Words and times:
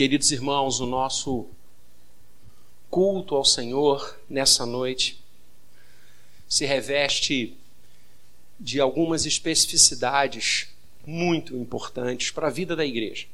Queridos 0.00 0.32
irmãos, 0.32 0.80
o 0.80 0.86
nosso 0.86 1.46
culto 2.88 3.34
ao 3.34 3.44
Senhor 3.44 4.18
nessa 4.30 4.64
noite 4.64 5.22
se 6.48 6.64
reveste 6.64 7.54
de 8.58 8.80
algumas 8.80 9.26
especificidades 9.26 10.68
muito 11.06 11.54
importantes 11.54 12.30
para 12.30 12.46
a 12.46 12.50
vida 12.50 12.74
da 12.74 12.82
igreja. 12.82 13.26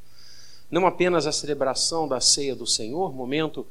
Não 0.69 0.89
apenas 0.89 1.25
a 1.25 1.31
celebração 1.31 2.09
da 2.09 2.21
ceia 2.21 2.57
do 2.57 2.67
Senhor, 2.67 3.15
momento 3.15 3.65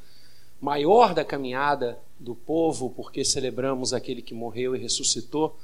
maior 0.58 1.12
da 1.12 1.22
caminhada 1.22 1.98
do 2.18 2.34
povo, 2.34 2.88
porque 2.88 3.26
celebramos 3.26 3.92
aquele 3.92 4.22
que 4.22 4.32
morreu 4.32 4.74
e 4.74 4.78
ressuscitou, 4.78 5.54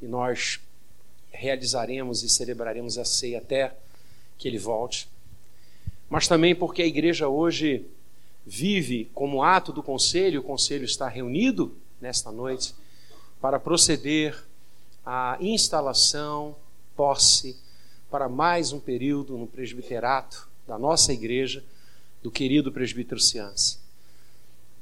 e 0.00 0.06
nós 0.06 0.58
realizaremos 1.30 2.22
e 2.22 2.30
celebraremos 2.30 2.96
a 2.96 3.04
ceia 3.04 3.40
até 3.40 3.76
que 4.38 4.48
ele 4.48 4.58
volte, 4.58 5.06
mas 6.08 6.28
também 6.28 6.54
porque 6.54 6.82
a 6.82 6.86
igreja 6.86 7.28
hoje 7.28 7.86
vive 8.46 9.10
como 9.12 9.42
ato 9.42 9.72
do 9.72 9.82
conselho, 9.82 10.40
o 10.40 10.44
conselho 10.44 10.84
está 10.84 11.08
reunido 11.08 11.76
nesta 12.00 12.30
noite 12.30 12.74
para 13.40 13.58
proceder 13.58 14.40
à 15.04 15.36
instalação, 15.40 16.54
posse, 16.94 17.56
para 18.10 18.28
mais 18.28 18.72
um 18.72 18.78
período 18.78 19.36
no 19.36 19.46
presbiterato 19.46 20.48
da 20.66 20.78
nossa 20.78 21.12
igreja, 21.12 21.62
do 22.22 22.30
querido 22.30 22.72
presbítero 22.72 23.20
Ciança. 23.20 23.78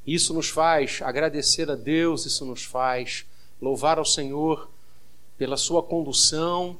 Isso 0.06 0.34
nos 0.34 0.48
faz 0.48 1.00
agradecer 1.02 1.70
a 1.70 1.74
Deus, 1.74 2.26
isso 2.26 2.44
nos 2.44 2.64
faz 2.64 3.24
louvar 3.60 3.98
ao 3.98 4.04
Senhor 4.04 4.70
pela 5.38 5.56
sua 5.56 5.82
condução, 5.82 6.78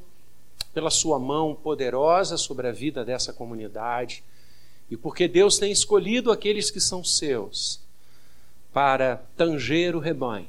pela 0.73 0.91
sua 0.91 1.19
mão 1.19 1.55
poderosa 1.55 2.37
sobre 2.37 2.69
a 2.69 2.73
vida 2.73 3.05
dessa 3.05 3.33
comunidade 3.33 4.23
e 4.95 4.97
porque 4.97 5.27
Deus 5.27 5.59
tem 5.59 5.73
escolhido 5.73 6.31
aqueles 6.31 6.71
que 6.71 6.81
são 6.81 7.03
seus 7.03 7.81
para 8.73 9.17
tanger 9.37 9.97
o 9.97 9.99
rebanho, 9.99 10.47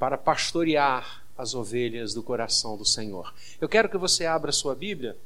para 0.00 0.18
pastorear 0.18 1.24
as 1.38 1.54
ovelhas 1.54 2.12
do 2.12 2.24
coração 2.24 2.76
do 2.76 2.84
Senhor. 2.84 3.32
Eu 3.60 3.68
quero 3.68 3.88
que 3.88 3.96
você 3.96 4.26
abra 4.26 4.50
sua 4.50 4.74
Bíblia 4.74 5.16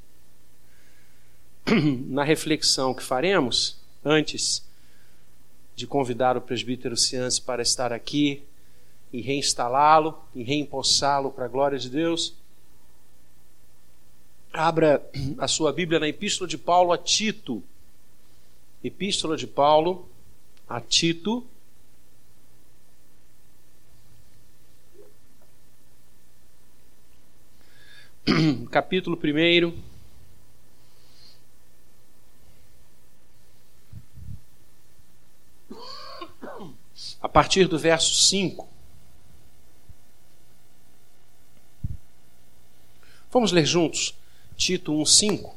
na 2.07 2.23
reflexão 2.23 2.93
que 2.93 3.03
faremos 3.03 3.79
antes 4.05 4.63
de 5.75 5.87
convidar 5.87 6.37
o 6.37 6.43
presbítero 6.43 6.97
Cianci 6.97 7.41
para 7.41 7.63
estar 7.63 7.91
aqui 7.91 8.43
e 9.11 9.23
reinstalá-lo 9.23 10.23
e 10.35 10.43
reempossá-lo 10.43 11.31
para 11.31 11.47
a 11.47 11.49
glória 11.49 11.79
de 11.79 11.89
Deus. 11.89 12.35
Abra 14.53 15.03
a 15.39 15.49
sua 15.49 15.73
Bíblia 15.73 15.99
na 15.99 16.07
Epístola 16.07 16.47
de 16.47 16.59
Paulo 16.59 16.93
a 16.93 16.99
Tito. 16.99 17.63
Epístola 18.85 19.35
de 19.35 19.47
Paulo 19.47 20.07
a 20.69 20.79
Tito. 20.79 21.47
Capítulo 28.71 29.19
1. 29.19 29.75
A 37.23 37.29
partir 37.29 37.67
do 37.67 37.79
verso 37.79 38.15
5. 38.29 38.69
Vamos 43.33 43.51
ler 43.51 43.65
juntos 43.65 44.15
Tito 44.59 44.93
1,5. 44.93 45.54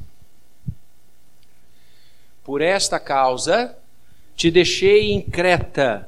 Por 2.48 2.62
esta 2.62 2.98
causa 2.98 3.78
te 4.34 4.50
deixei 4.50 5.12
em 5.12 5.20
Creta, 5.20 6.08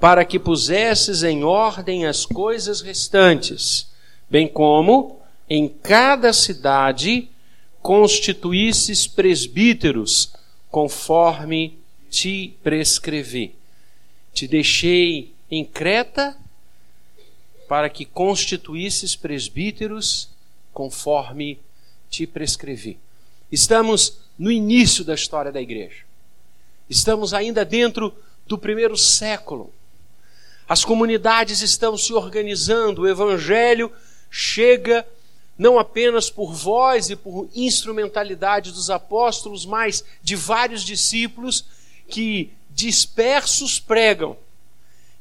para 0.00 0.24
que 0.24 0.36
pusesses 0.36 1.22
em 1.22 1.44
ordem 1.44 2.06
as 2.06 2.26
coisas 2.26 2.80
restantes, 2.80 3.88
bem 4.28 4.48
como 4.48 5.20
em 5.48 5.68
cada 5.68 6.32
cidade 6.32 7.28
constituísses 7.80 9.06
presbíteros, 9.06 10.32
conforme 10.72 11.78
te 12.10 12.52
prescrevi. 12.64 13.54
Te 14.34 14.48
deixei 14.48 15.32
em 15.48 15.64
Creta 15.64 16.36
para 17.68 17.88
que 17.88 18.04
constituísses 18.04 19.14
presbíteros 19.14 20.30
conforme 20.72 21.60
te 22.10 22.26
prescrevi. 22.26 22.98
Estamos 23.52 24.18
no 24.40 24.50
início 24.50 25.04
da 25.04 25.12
história 25.14 25.52
da 25.52 25.60
igreja. 25.60 26.02
Estamos 26.88 27.34
ainda 27.34 27.62
dentro 27.62 28.10
do 28.46 28.56
primeiro 28.56 28.96
século. 28.96 29.70
As 30.66 30.82
comunidades 30.82 31.60
estão 31.60 31.94
se 31.98 32.14
organizando, 32.14 33.02
o 33.02 33.06
evangelho 33.08 33.92
chega 34.30 35.06
não 35.58 35.78
apenas 35.78 36.30
por 36.30 36.54
voz 36.54 37.10
e 37.10 37.16
por 37.16 37.50
instrumentalidade 37.54 38.72
dos 38.72 38.88
apóstolos, 38.88 39.66
mas 39.66 40.02
de 40.22 40.36
vários 40.36 40.84
discípulos 40.84 41.66
que 42.08 42.50
dispersos 42.70 43.78
pregam, 43.78 44.38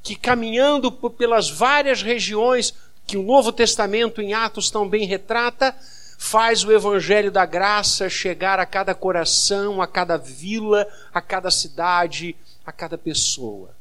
que 0.02 0.16
caminhando 0.16 0.90
pelas 0.94 1.50
várias 1.50 2.02
regiões 2.02 2.74
que 3.06 3.18
o 3.18 3.24
Novo 3.24 3.52
Testamento 3.52 4.22
em 4.22 4.34
Atos 4.34 4.72
tão 4.72 4.88
bem 4.88 5.06
retrata, 5.06 5.76
faz 6.22 6.66
o 6.66 6.72
evangelho 6.74 7.32
da 7.32 7.46
graça 7.46 8.10
chegar 8.10 8.60
a 8.60 8.66
cada 8.66 8.94
coração, 8.94 9.82
a 9.82 9.88
cada 9.88 10.18
vila, 10.18 10.86
a 11.14 11.22
cada 11.22 11.50
cidade, 11.50 12.36
a 12.66 12.74
cada 12.74 12.98
pessoa. 12.98 13.74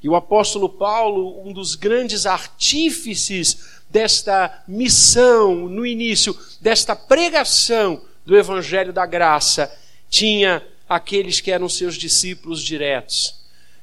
E 0.00 0.08
o 0.08 0.14
apóstolo 0.14 0.68
Paulo, 0.68 1.42
um 1.44 1.52
dos 1.52 1.74
grandes 1.74 2.26
artífices 2.26 3.82
desta 3.90 4.62
missão 4.68 5.68
no 5.68 5.84
início, 5.84 6.38
desta 6.60 6.94
pregação 6.94 8.00
do 8.24 8.36
evangelho 8.38 8.92
da 8.92 9.04
graça, 9.04 9.70
tinha 10.08 10.64
aqueles 10.88 11.40
que 11.40 11.50
eram 11.50 11.68
seus 11.68 11.96
discípulos 11.96 12.62
diretos: 12.62 13.34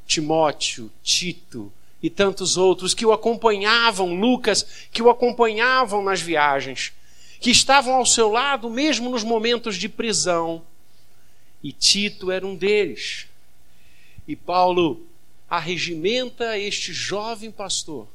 Timóteo, 0.07 0.89
Tito, 1.03 1.69
e 2.01 2.09
tantos 2.09 2.55
outros 2.55 2.93
que 2.93 3.05
o 3.05 3.11
acompanhavam, 3.11 4.15
Lucas, 4.15 4.87
que 4.93 5.01
o 5.01 5.09
acompanhavam 5.09 6.01
nas 6.01 6.21
viagens, 6.21 6.93
que 7.41 7.49
estavam 7.49 7.95
ao 7.95 8.05
seu 8.05 8.29
lado 8.29 8.69
mesmo 8.69 9.09
nos 9.09 9.23
momentos 9.23 9.75
de 9.75 9.89
prisão. 9.89 10.63
E 11.63 11.73
Tito 11.73 12.31
era 12.31 12.45
um 12.45 12.55
deles. 12.55 13.27
E 14.27 14.35
Paulo 14.35 15.05
arregimenta 15.49 16.57
este 16.57 16.93
jovem 16.93 17.51
pastor 17.51 18.07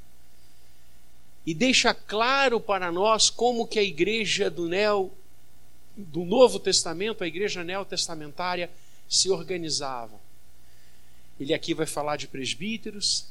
e 1.45 1.53
deixa 1.53 1.93
claro 1.93 2.61
para 2.61 2.91
nós 2.91 3.29
como 3.29 3.67
que 3.67 3.79
a 3.79 3.83
igreja 3.83 4.49
do 4.49 4.69
Neo, 4.69 5.13
do 5.97 6.25
Novo 6.25 6.59
Testamento, 6.61 7.23
a 7.23 7.27
igreja 7.27 7.65
neotestamentária, 7.65 8.71
se 9.09 9.29
organizava. 9.29 10.19
Ele 11.39 11.53
aqui 11.53 11.75
vai 11.75 11.87
falar 11.87 12.17
de 12.17 12.29
presbíteros, 12.29 13.27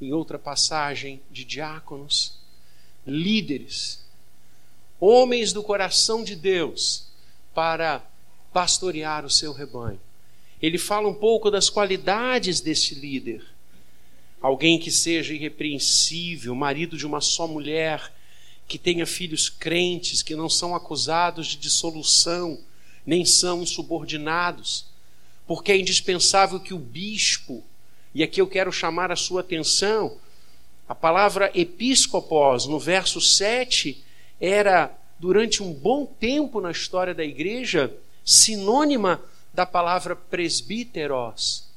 em 0.00 0.12
outra 0.12 0.38
passagem, 0.38 1.20
de 1.30 1.44
diáconos, 1.44 2.38
líderes, 3.06 4.04
homens 5.00 5.52
do 5.52 5.62
coração 5.62 6.22
de 6.22 6.36
Deus, 6.36 7.06
para 7.54 8.04
pastorear 8.52 9.24
o 9.24 9.30
seu 9.30 9.52
rebanho. 9.52 10.00
Ele 10.60 10.78
fala 10.78 11.08
um 11.08 11.14
pouco 11.14 11.50
das 11.50 11.70
qualidades 11.70 12.60
desse 12.60 12.94
líder. 12.94 13.42
Alguém 14.40 14.78
que 14.78 14.90
seja 14.90 15.34
irrepreensível, 15.34 16.54
marido 16.54 16.96
de 16.96 17.06
uma 17.06 17.20
só 17.20 17.46
mulher, 17.46 18.12
que 18.68 18.78
tenha 18.78 19.06
filhos 19.06 19.48
crentes, 19.48 20.22
que 20.22 20.36
não 20.36 20.48
são 20.48 20.74
acusados 20.74 21.48
de 21.48 21.56
dissolução, 21.56 22.58
nem 23.06 23.24
são 23.24 23.64
subordinados, 23.64 24.86
porque 25.46 25.72
é 25.72 25.78
indispensável 25.78 26.60
que 26.60 26.74
o 26.74 26.78
bispo 26.78 27.64
e 28.14 28.22
aqui 28.22 28.40
eu 28.40 28.46
quero 28.46 28.72
chamar 28.72 29.12
a 29.12 29.16
sua 29.16 29.40
atenção. 29.40 30.18
A 30.88 30.94
palavra 30.94 31.50
episcopos, 31.54 32.66
no 32.66 32.78
verso 32.78 33.20
7, 33.20 34.02
era, 34.40 34.92
durante 35.20 35.62
um 35.62 35.72
bom 35.72 36.06
tempo 36.06 36.60
na 36.60 36.70
história 36.70 37.14
da 37.14 37.22
igreja, 37.22 37.94
sinônima 38.24 39.22
da 39.52 39.66
palavra 39.66 40.16
presbíteros. 40.16 41.68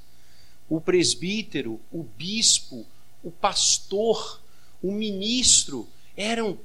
O 0.70 0.80
presbítero, 0.80 1.80
o 1.92 2.04
bispo, 2.04 2.86
o 3.22 3.30
pastor, 3.30 4.42
o 4.82 4.92
ministro 4.92 5.88
eram 6.16 6.58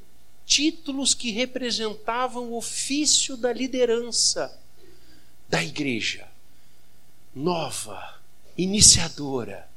títulos 0.47 1.15
que 1.15 1.33
representavam 1.33 2.53
o 2.53 2.57
ofício 2.57 3.37
da 3.37 3.53
liderança 3.53 4.57
da 5.49 5.63
igreja 5.63 6.27
nova 7.35 8.19
iniciadora. 8.57 9.69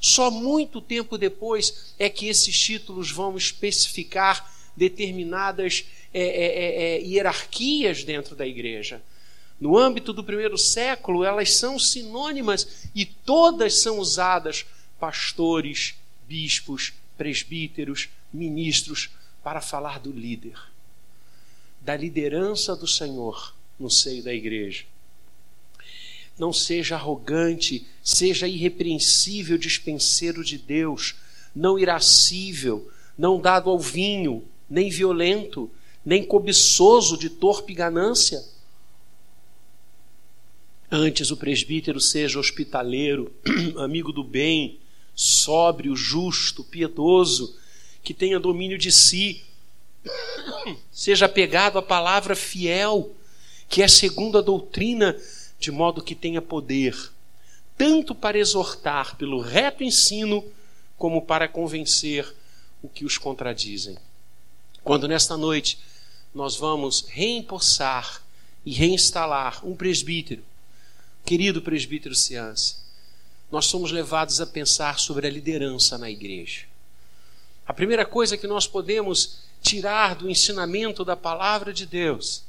Só 0.00 0.30
muito 0.30 0.80
tempo 0.80 1.16
depois 1.16 1.94
é 1.98 2.08
que 2.08 2.28
esses 2.28 2.58
títulos 2.58 3.10
vão 3.10 3.36
especificar 3.36 4.48
determinadas 4.76 5.84
é, 6.12 6.20
é, 6.20 6.24
é, 6.24 6.96
é, 6.96 7.02
hierarquias 7.02 8.04
dentro 8.04 8.34
da 8.34 8.46
igreja. 8.46 9.02
No 9.60 9.76
âmbito 9.76 10.12
do 10.12 10.24
primeiro 10.24 10.56
século, 10.56 11.24
elas 11.24 11.54
são 11.54 11.78
sinônimas 11.78 12.88
e 12.94 13.04
todas 13.04 13.80
são 13.80 13.98
usadas 13.98 14.64
pastores, 14.98 15.96
bispos, 16.28 16.92
presbíteros, 17.16 18.08
ministros 18.32 19.10
para 19.42 19.60
falar 19.60 19.98
do 19.98 20.12
líder, 20.12 20.58
da 21.80 21.96
liderança 21.96 22.76
do 22.76 22.86
Senhor 22.86 23.54
no 23.78 23.90
seio 23.90 24.22
da 24.22 24.32
igreja. 24.32 24.84
Não 26.38 26.52
seja 26.52 26.94
arrogante, 26.94 27.86
seja 28.02 28.46
irrepreensível 28.46 29.58
dispenseiro 29.58 30.44
de 30.44 30.56
Deus, 30.56 31.16
não 31.54 31.78
irascível, 31.78 32.90
não 33.16 33.40
dado 33.40 33.68
ao 33.68 33.78
vinho, 33.78 34.46
nem 34.70 34.88
violento, 34.88 35.70
nem 36.08 36.24
cobiçoso 36.24 37.18
de 37.18 37.28
torpe 37.28 37.74
ganância. 37.74 38.42
Antes 40.90 41.30
o 41.30 41.36
presbítero 41.36 42.00
seja 42.00 42.40
hospitaleiro, 42.40 43.30
amigo 43.76 44.10
do 44.10 44.24
bem, 44.24 44.78
sóbrio, 45.14 45.94
justo, 45.94 46.64
piedoso, 46.64 47.58
que 48.02 48.14
tenha 48.14 48.40
domínio 48.40 48.78
de 48.78 48.90
si, 48.90 49.44
seja 50.90 51.26
apegado 51.26 51.76
à 51.76 51.82
palavra 51.82 52.34
fiel, 52.34 53.14
que 53.68 53.82
é 53.82 53.86
segundo 53.86 54.38
a 54.38 54.40
doutrina, 54.40 55.14
de 55.60 55.70
modo 55.70 56.02
que 56.02 56.14
tenha 56.14 56.40
poder, 56.40 56.96
tanto 57.76 58.14
para 58.14 58.38
exortar 58.38 59.14
pelo 59.18 59.40
reto 59.40 59.84
ensino, 59.84 60.42
como 60.96 61.20
para 61.20 61.46
convencer 61.46 62.34
o 62.82 62.88
que 62.88 63.04
os 63.04 63.18
contradizem. 63.18 63.98
Quando 64.82 65.06
nesta 65.06 65.36
noite 65.36 65.78
nós 66.34 66.56
vamos 66.56 67.06
reempossar 67.08 68.22
e 68.64 68.72
reinstalar 68.72 69.66
um 69.66 69.74
presbítero, 69.74 70.44
querido 71.24 71.62
presbítero 71.62 72.14
Ciance, 72.14 72.76
nós 73.50 73.66
somos 73.66 73.90
levados 73.90 74.40
a 74.40 74.46
pensar 74.46 74.98
sobre 74.98 75.26
a 75.26 75.30
liderança 75.30 75.96
na 75.96 76.10
igreja. 76.10 76.66
A 77.66 77.72
primeira 77.72 78.04
coisa 78.04 78.36
que 78.36 78.46
nós 78.46 78.66
podemos 78.66 79.38
tirar 79.62 80.14
do 80.14 80.28
ensinamento 80.28 81.04
da 81.04 81.16
palavra 81.16 81.72
de 81.72 81.86
Deus 81.86 82.42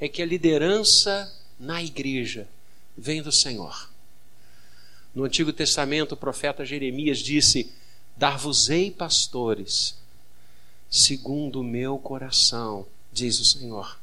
é 0.00 0.08
que 0.08 0.20
a 0.20 0.26
liderança 0.26 1.32
na 1.58 1.82
igreja 1.82 2.48
vem 2.96 3.22
do 3.22 3.32
Senhor. 3.32 3.90
No 5.14 5.24
Antigo 5.24 5.52
Testamento, 5.52 6.12
o 6.12 6.16
profeta 6.16 6.64
Jeremias 6.64 7.18
disse: 7.18 7.72
Dar-vos-ei 8.16 8.90
pastores, 8.90 9.96
segundo 10.90 11.60
o 11.60 11.64
meu 11.64 11.98
coração, 11.98 12.86
diz 13.16 13.40
o 13.40 13.44
Senhor, 13.44 13.98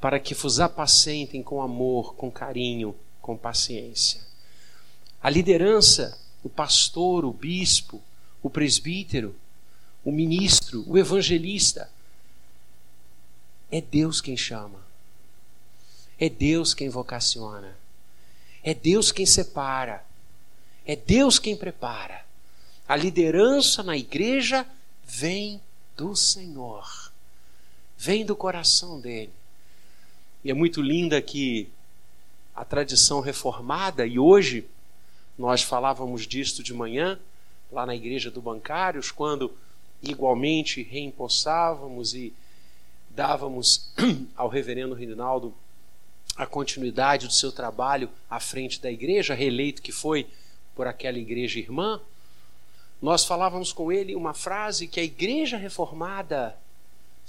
para 0.00 0.20
que 0.20 0.34
vos 0.34 0.60
apacentem 0.60 1.42
com 1.42 1.60
amor, 1.60 2.14
com 2.14 2.30
carinho, 2.30 2.94
com 3.20 3.36
paciência. 3.36 4.20
A 5.20 5.28
liderança, 5.28 6.18
o 6.42 6.48
pastor, 6.48 7.24
o 7.24 7.32
bispo, 7.32 8.00
o 8.42 8.48
presbítero, 8.48 9.34
o 10.04 10.12
ministro, 10.12 10.84
o 10.86 10.96
evangelista, 10.96 11.90
é 13.70 13.80
Deus 13.80 14.20
quem 14.20 14.36
chama. 14.36 14.80
É 16.18 16.28
Deus 16.28 16.72
quem 16.72 16.88
vocaciona. 16.88 17.76
É 18.62 18.72
Deus 18.74 19.10
quem 19.12 19.26
separa. 19.26 20.04
É 20.86 20.96
Deus 20.96 21.38
quem 21.38 21.56
prepara. 21.56 22.24
A 22.88 22.96
liderança 22.96 23.82
na 23.82 23.96
igreja 23.96 24.66
vem 25.04 25.60
do 25.96 26.16
Senhor, 26.16 27.09
vem 28.00 28.24
do 28.24 28.34
coração 28.34 28.98
dele. 28.98 29.30
E 30.42 30.50
é 30.50 30.54
muito 30.54 30.80
linda 30.80 31.20
que 31.20 31.68
a 32.56 32.64
tradição 32.64 33.20
reformada, 33.20 34.06
e 34.06 34.18
hoje 34.18 34.66
nós 35.38 35.62
falávamos 35.62 36.26
disto 36.26 36.62
de 36.62 36.72
manhã, 36.72 37.20
lá 37.70 37.84
na 37.84 37.94
igreja 37.94 38.30
do 38.30 38.40
Bancários, 38.40 39.10
quando 39.10 39.52
igualmente 40.02 40.82
reempossávamos 40.82 42.14
e 42.14 42.32
dávamos 43.10 43.92
ao 44.34 44.48
reverendo 44.48 44.94
Rinaldo 44.94 45.52
a 46.36 46.46
continuidade 46.46 47.26
do 47.26 47.34
seu 47.34 47.52
trabalho 47.52 48.08
à 48.30 48.40
frente 48.40 48.80
da 48.80 48.90
igreja, 48.90 49.34
reeleito 49.34 49.82
que 49.82 49.92
foi 49.92 50.26
por 50.74 50.86
aquela 50.86 51.18
igreja 51.18 51.58
irmã 51.58 52.00
nós 53.00 53.24
falávamos 53.24 53.72
com 53.72 53.90
ele 53.90 54.14
uma 54.14 54.34
frase 54.34 54.86
que 54.86 55.00
a 55.00 55.04
igreja 55.04 55.56
reformada 55.56 56.56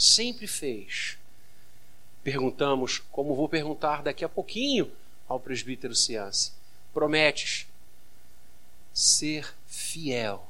sempre 0.02 0.48
fez. 0.48 1.18
Perguntamos, 2.24 3.00
como 3.12 3.36
vou 3.36 3.48
perguntar 3.48 4.02
daqui 4.02 4.26
a 4.26 4.30
pouquinho 4.30 4.92
ao 5.28 5.40
presbítero 5.40 5.96
Ciance: 5.96 6.52
prometes 6.92 7.68
ser 8.94 9.54
fiel 9.68 10.48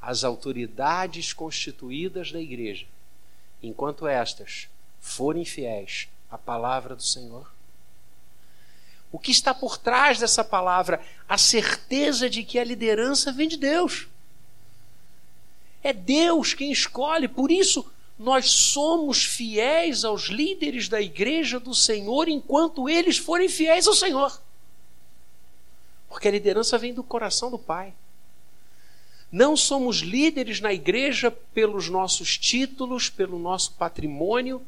às 0.00 0.22
autoridades 0.22 1.32
constituídas 1.32 2.30
da 2.30 2.40
igreja, 2.40 2.86
enquanto 3.62 4.06
estas 4.06 4.68
forem 5.00 5.44
fiéis 5.44 6.08
à 6.30 6.38
palavra 6.38 6.94
do 6.94 7.02
Senhor? 7.02 7.52
O 9.10 9.18
que 9.18 9.30
está 9.32 9.52
por 9.52 9.76
trás 9.76 10.18
dessa 10.18 10.42
palavra? 10.42 11.04
A 11.28 11.36
certeza 11.36 12.30
de 12.30 12.44
que 12.44 12.58
a 12.58 12.64
liderança 12.64 13.30
vem 13.30 13.46
de 13.46 13.58
Deus. 13.58 14.08
É 15.82 15.92
Deus 15.92 16.54
quem 16.54 16.72
escolhe, 16.72 17.28
por 17.28 17.50
isso 17.50 17.91
nós 18.18 18.50
somos 18.50 19.24
fiéis 19.24 20.04
aos 20.04 20.24
líderes 20.24 20.88
da 20.88 21.00
igreja 21.00 21.58
do 21.58 21.74
Senhor 21.74 22.28
enquanto 22.28 22.88
eles 22.88 23.18
forem 23.18 23.48
fiéis 23.48 23.86
ao 23.86 23.94
Senhor. 23.94 24.40
Porque 26.08 26.28
a 26.28 26.30
liderança 26.30 26.78
vem 26.78 26.92
do 26.92 27.02
coração 27.02 27.50
do 27.50 27.58
Pai. 27.58 27.94
Não 29.30 29.56
somos 29.56 29.98
líderes 29.98 30.60
na 30.60 30.72
igreja 30.72 31.30
pelos 31.30 31.88
nossos 31.88 32.36
títulos, 32.36 33.08
pelo 33.08 33.38
nosso 33.38 33.72
patrimônio, 33.72 34.62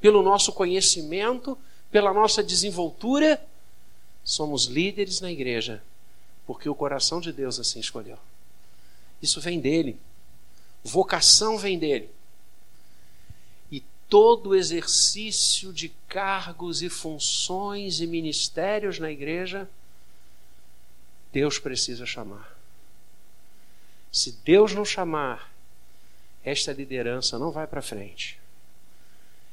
pelo 0.00 0.22
nosso 0.22 0.52
conhecimento, 0.52 1.56
pela 1.90 2.12
nossa 2.12 2.42
desenvoltura 2.42 3.40
somos 4.24 4.64
líderes 4.64 5.20
na 5.20 5.30
igreja 5.30 5.82
porque 6.46 6.68
o 6.68 6.74
coração 6.74 7.20
de 7.20 7.32
Deus 7.32 7.58
assim 7.58 7.80
escolheu. 7.80 8.18
Isso 9.20 9.40
vem 9.40 9.60
dele. 9.60 9.98
Vocação 10.82 11.56
vem 11.56 11.78
dele. 11.78 12.10
Todo 14.14 14.54
exercício 14.54 15.72
de 15.72 15.88
cargos 16.06 16.82
e 16.82 16.88
funções 16.88 17.98
e 17.98 18.06
ministérios 18.06 19.00
na 19.00 19.10
igreja, 19.10 19.68
Deus 21.32 21.58
precisa 21.58 22.06
chamar. 22.06 22.56
Se 24.12 24.30
Deus 24.44 24.72
não 24.72 24.84
chamar, 24.84 25.52
esta 26.44 26.72
liderança 26.72 27.40
não 27.40 27.50
vai 27.50 27.66
para 27.66 27.82
frente. 27.82 28.38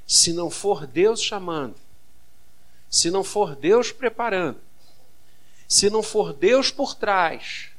Se 0.06 0.32
não 0.32 0.52
for 0.52 0.86
Deus 0.86 1.24
chamando, 1.24 1.76
se 2.88 3.10
não 3.10 3.24
for 3.24 3.56
Deus 3.56 3.92
preparando, 3.92 4.62
se 5.68 5.90
não 5.90 6.04
for 6.04 6.34
Deus 6.34 6.70
por 6.70 6.94
trás, 6.94 7.72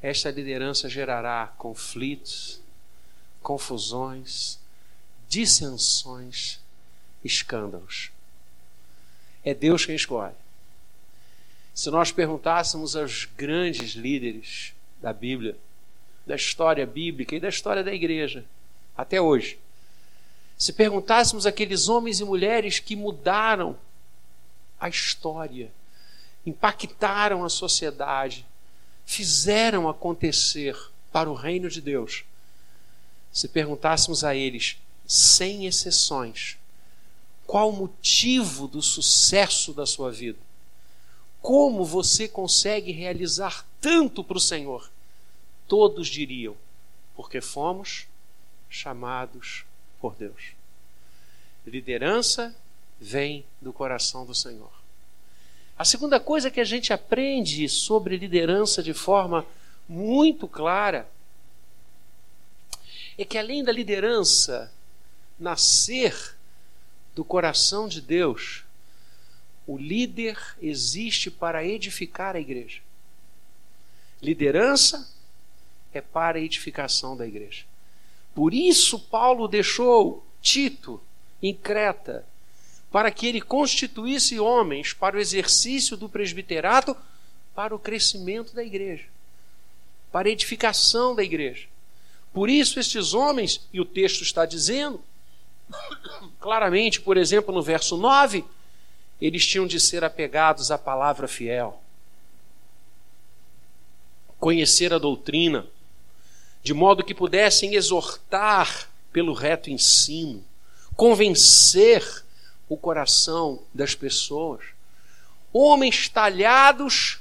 esta 0.00 0.30
liderança 0.30 0.88
gerará 0.88 1.52
conflitos, 1.58 2.60
confusões, 3.42 4.61
dissensões, 5.32 6.60
escândalos. 7.24 8.10
É 9.42 9.54
Deus 9.54 9.86
quem 9.86 9.94
escolhe. 9.94 10.34
Se 11.72 11.90
nós 11.90 12.12
perguntássemos 12.12 12.94
aos 12.94 13.24
grandes 13.24 13.92
líderes 13.92 14.74
da 15.00 15.10
Bíblia, 15.10 15.56
da 16.26 16.36
história 16.36 16.84
bíblica 16.84 17.34
e 17.34 17.40
da 17.40 17.48
história 17.48 17.82
da 17.82 17.94
igreja, 17.94 18.44
até 18.94 19.22
hoje, 19.22 19.58
se 20.58 20.70
perguntássemos 20.70 21.46
aqueles 21.46 21.88
homens 21.88 22.20
e 22.20 22.24
mulheres 22.26 22.78
que 22.78 22.94
mudaram 22.94 23.78
a 24.78 24.86
história, 24.86 25.72
impactaram 26.44 27.42
a 27.42 27.48
sociedade, 27.48 28.44
fizeram 29.06 29.88
acontecer 29.88 30.76
para 31.10 31.30
o 31.30 31.34
reino 31.34 31.70
de 31.70 31.80
Deus. 31.80 32.22
Se 33.32 33.48
perguntássemos 33.48 34.24
a 34.24 34.34
eles, 34.34 34.76
sem 35.12 35.66
exceções, 35.66 36.56
qual 37.46 37.68
o 37.68 37.76
motivo 37.76 38.66
do 38.66 38.80
sucesso 38.80 39.74
da 39.74 39.84
sua 39.84 40.10
vida? 40.10 40.38
Como 41.42 41.84
você 41.84 42.26
consegue 42.26 42.92
realizar 42.92 43.66
tanto 43.78 44.24
para 44.24 44.38
o 44.38 44.40
Senhor? 44.40 44.90
Todos 45.68 46.08
diriam, 46.08 46.56
porque 47.14 47.42
fomos 47.42 48.06
chamados 48.70 49.66
por 50.00 50.14
Deus. 50.14 50.52
Liderança 51.66 52.56
vem 52.98 53.44
do 53.60 53.70
coração 53.70 54.24
do 54.24 54.34
Senhor. 54.34 54.72
A 55.76 55.84
segunda 55.84 56.18
coisa 56.18 56.50
que 56.50 56.60
a 56.60 56.64
gente 56.64 56.90
aprende 56.90 57.68
sobre 57.68 58.16
liderança 58.16 58.82
de 58.82 58.94
forma 58.94 59.44
muito 59.86 60.48
clara 60.48 61.06
é 63.18 63.26
que 63.26 63.36
além 63.36 63.62
da 63.62 63.70
liderança 63.70 64.72
nascer 65.42 66.36
do 67.14 67.24
coração 67.24 67.88
de 67.88 68.00
Deus, 68.00 68.64
O 69.66 69.76
líder 69.76 70.38
existe 70.60 71.30
para 71.30 71.64
edificar 71.64 72.34
a 72.34 72.40
igreja. 72.40 72.80
Liderança 74.20 75.08
é 75.92 76.00
para 76.00 76.38
a 76.38 76.40
edificação 76.40 77.16
da 77.16 77.26
igreja. 77.26 77.64
Por 78.34 78.52
isso, 78.52 78.98
Paulo 78.98 79.46
deixou 79.46 80.26
Tito 80.40 81.00
em 81.42 81.54
Creta, 81.54 82.26
para 82.90 83.10
que 83.10 83.26
ele 83.26 83.40
constituísse 83.40 84.38
homens 84.38 84.92
para 84.92 85.16
o 85.16 85.20
exercício 85.20 85.96
do 85.96 86.08
presbiterato, 86.08 86.96
para 87.54 87.74
o 87.74 87.78
crescimento 87.78 88.54
da 88.54 88.64
igreja, 88.64 89.06
para 90.10 90.28
a 90.28 90.32
edificação 90.32 91.14
da 91.14 91.22
igreja. 91.22 91.68
Por 92.32 92.48
isso, 92.48 92.80
estes 92.80 93.14
homens, 93.14 93.66
e 93.72 93.80
o 93.80 93.84
texto 93.84 94.22
está 94.22 94.46
dizendo, 94.46 95.02
claramente, 96.40 97.00
por 97.00 97.16
exemplo, 97.16 97.54
no 97.54 97.62
verso 97.62 97.96
9, 97.96 98.44
eles 99.20 99.46
tinham 99.46 99.66
de 99.66 99.78
ser 99.78 100.04
apegados 100.04 100.70
à 100.70 100.78
palavra 100.78 101.28
fiel, 101.28 101.80
conhecer 104.38 104.92
a 104.92 104.98
doutrina, 104.98 105.66
de 106.62 106.74
modo 106.74 107.04
que 107.04 107.14
pudessem 107.14 107.74
exortar 107.74 108.88
pelo 109.12 109.32
reto 109.32 109.70
ensino, 109.70 110.44
convencer 110.96 112.24
o 112.68 112.76
coração 112.76 113.62
das 113.72 113.94
pessoas. 113.94 114.64
Homens 115.52 116.08
talhados 116.08 117.20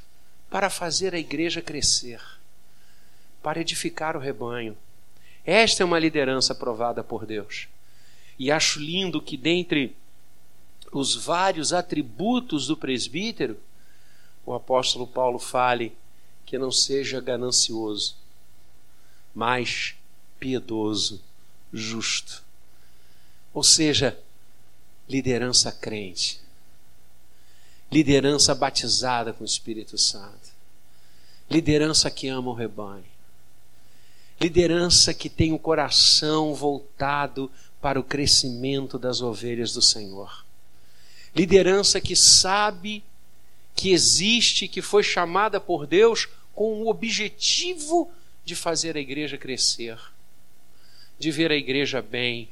para 0.50 0.70
fazer 0.70 1.14
a 1.14 1.20
igreja 1.20 1.62
crescer, 1.62 2.22
para 3.44 3.60
edificar 3.60 4.16
o 4.16 4.20
rebanho. 4.20 4.78
Esta 5.46 5.84
é 5.84 5.86
uma 5.86 6.00
liderança 6.00 6.54
aprovada 6.54 7.04
por 7.04 7.26
Deus. 7.26 7.68
E 8.42 8.50
acho 8.50 8.80
lindo 8.80 9.22
que, 9.22 9.38
dentre 9.38 9.96
os 10.92 11.14
vários 11.14 11.74
atributos 11.74 12.66
do 12.66 12.76
presbítero, 12.76 13.56
o 14.44 14.52
apóstolo 14.52 15.06
Paulo 15.06 15.38
fale 15.38 15.96
que 16.44 16.58
não 16.58 16.72
seja 16.72 17.22
ganancioso, 17.22 18.16
mas 19.32 19.94
piedoso, 20.40 21.22
justo. 21.72 22.44
Ou 23.54 23.62
seja, 23.62 24.20
liderança 25.08 25.72
crente, 25.72 26.42
liderança 27.92 28.56
batizada 28.56 29.32
com 29.34 29.44
o 29.44 29.46
Espírito 29.46 30.00
Santo, 30.00 30.50
liderança 31.48 32.10
que 32.10 32.28
ama 32.28 32.50
o 32.50 32.56
rebanho, 32.56 33.06
liderança 34.42 35.14
que 35.14 35.30
tem 35.30 35.54
o 35.54 35.60
coração 35.60 36.56
voltado 36.56 37.52
para 37.82 38.00
o 38.00 38.04
crescimento 38.04 39.00
das 39.00 39.22
ovelhas 39.22 39.74
do 39.74 39.82
Senhor, 39.82 40.46
liderança 41.36 42.00
que 42.00 42.16
sabe 42.16 43.04
que 43.76 43.92
existe, 43.92 44.68
que 44.68 44.82
foi 44.82 45.02
chamada 45.02 45.60
por 45.60 45.88
Deus 45.88 46.28
com 46.54 46.84
o 46.84 46.88
objetivo 46.88 48.12
de 48.46 48.56
fazer 48.56 48.96
a 48.96 49.00
igreja 49.00 49.38
crescer, 49.38 49.98
de 51.18 51.32
ver 51.32 51.52
a 51.52 51.56
igreja 51.56 52.02
bem, 52.02 52.50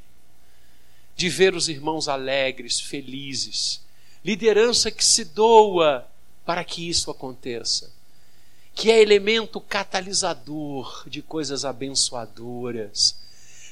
de 1.15 1.27
ver 1.27 1.53
os 1.53 1.67
irmãos 1.67 2.07
alegres, 2.07 2.79
felizes. 2.79 3.81
Liderança 4.23 4.89
que 4.89 5.03
se 5.03 5.25
doa 5.25 6.07
para 6.45 6.63
que 6.63 6.87
isso 6.87 7.11
aconteça. 7.11 7.91
Que 8.73 8.89
é 8.89 9.01
elemento 9.01 9.59
catalisador 9.59 11.03
de 11.07 11.21
coisas 11.21 11.65
abençoadoras. 11.65 13.19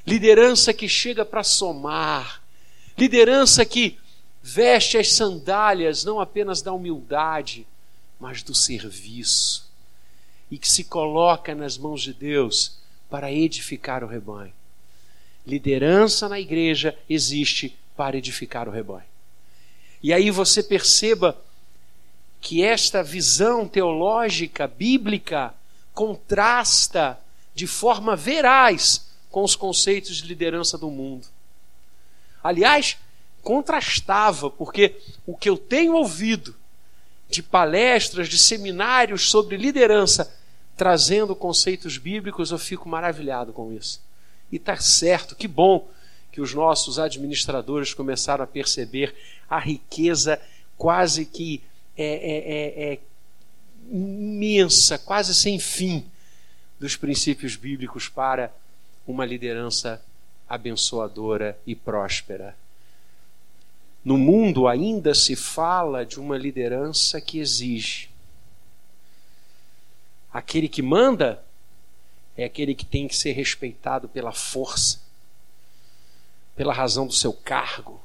Liderança 0.07 0.73
que 0.73 0.87
chega 0.87 1.25
para 1.25 1.43
somar. 1.43 2.41
Liderança 2.97 3.65
que 3.65 3.99
veste 4.41 4.97
as 4.97 5.11
sandálias 5.11 6.05
não 6.05 6.21
apenas 6.21 6.61
da 6.61 6.71
humildade, 6.71 7.67
mas 8.17 8.41
do 8.41 8.55
serviço 8.55 9.67
e 10.49 10.57
que 10.57 10.69
se 10.69 10.85
coloca 10.85 11.53
nas 11.53 11.77
mãos 11.77 12.01
de 12.01 12.13
Deus 12.13 12.77
para 13.09 13.31
edificar 13.31 14.01
o 14.01 14.07
rebanho. 14.07 14.53
Liderança 15.45 16.29
na 16.29 16.39
igreja 16.39 16.97
existe 17.09 17.77
para 17.95 18.17
edificar 18.17 18.67
o 18.69 18.71
rebanho. 18.71 19.03
E 20.01 20.13
aí 20.13 20.31
você 20.31 20.63
perceba 20.63 21.37
que 22.39 22.63
esta 22.63 23.03
visão 23.03 23.67
teológica, 23.67 24.67
bíblica, 24.67 25.53
contrasta 25.93 27.19
de 27.53 27.67
forma 27.67 28.15
veraz 28.15 29.06
com 29.37 29.43
os 29.43 29.55
conceitos 29.55 30.15
de 30.15 30.27
liderança 30.27 30.79
do 30.79 30.89
mundo. 30.89 31.27
Aliás, 32.43 32.97
contrastava, 33.43 34.49
porque 34.49 34.95
o 35.27 35.37
que 35.37 35.47
eu 35.47 35.55
tenho 35.55 35.93
ouvido 35.93 36.55
de 37.29 37.43
palestras, 37.43 38.29
de 38.29 38.39
seminários 38.39 39.29
sobre 39.29 39.55
liderança, 39.55 40.35
trazendo 40.75 41.35
conceitos 41.35 41.99
bíblicos, 41.99 42.49
eu 42.49 42.57
fico 42.57 42.89
maravilhado 42.89 43.53
com 43.53 43.71
isso. 43.71 44.01
E 44.51 44.55
está 44.55 44.75
certo, 44.77 45.35
que 45.35 45.47
bom 45.47 45.87
que 46.31 46.41
os 46.41 46.55
nossos 46.55 46.97
administradores 46.97 47.93
começaram 47.93 48.43
a 48.43 48.47
perceber 48.47 49.13
a 49.47 49.59
riqueza 49.59 50.41
quase 50.75 51.27
que 51.27 51.61
é, 51.95 52.05
é, 52.05 52.87
é, 52.89 52.93
é 52.93 52.99
imensa, 53.91 54.97
quase 54.97 55.35
sem 55.35 55.59
fim, 55.59 56.03
dos 56.79 56.95
princípios 56.95 57.55
bíblicos 57.55 58.09
para 58.09 58.51
uma 59.07 59.25
liderança 59.25 60.03
abençoadora 60.47 61.57
e 61.65 61.73
próspera. 61.73 62.55
No 64.03 64.17
mundo 64.17 64.67
ainda 64.67 65.13
se 65.15 65.35
fala 65.35 66.05
de 66.05 66.19
uma 66.19 66.37
liderança 66.37 67.19
que 67.19 67.39
exige. 67.39 68.09
Aquele 70.31 70.67
que 70.67 70.81
manda 70.81 71.43
é 72.37 72.43
aquele 72.45 72.75
que 72.75 72.85
tem 72.85 73.07
que 73.07 73.15
ser 73.15 73.31
respeitado 73.31 74.07
pela 74.07 74.31
força, 74.31 75.01
pela 76.55 76.73
razão 76.73 77.07
do 77.07 77.13
seu 77.13 77.33
cargo, 77.33 77.99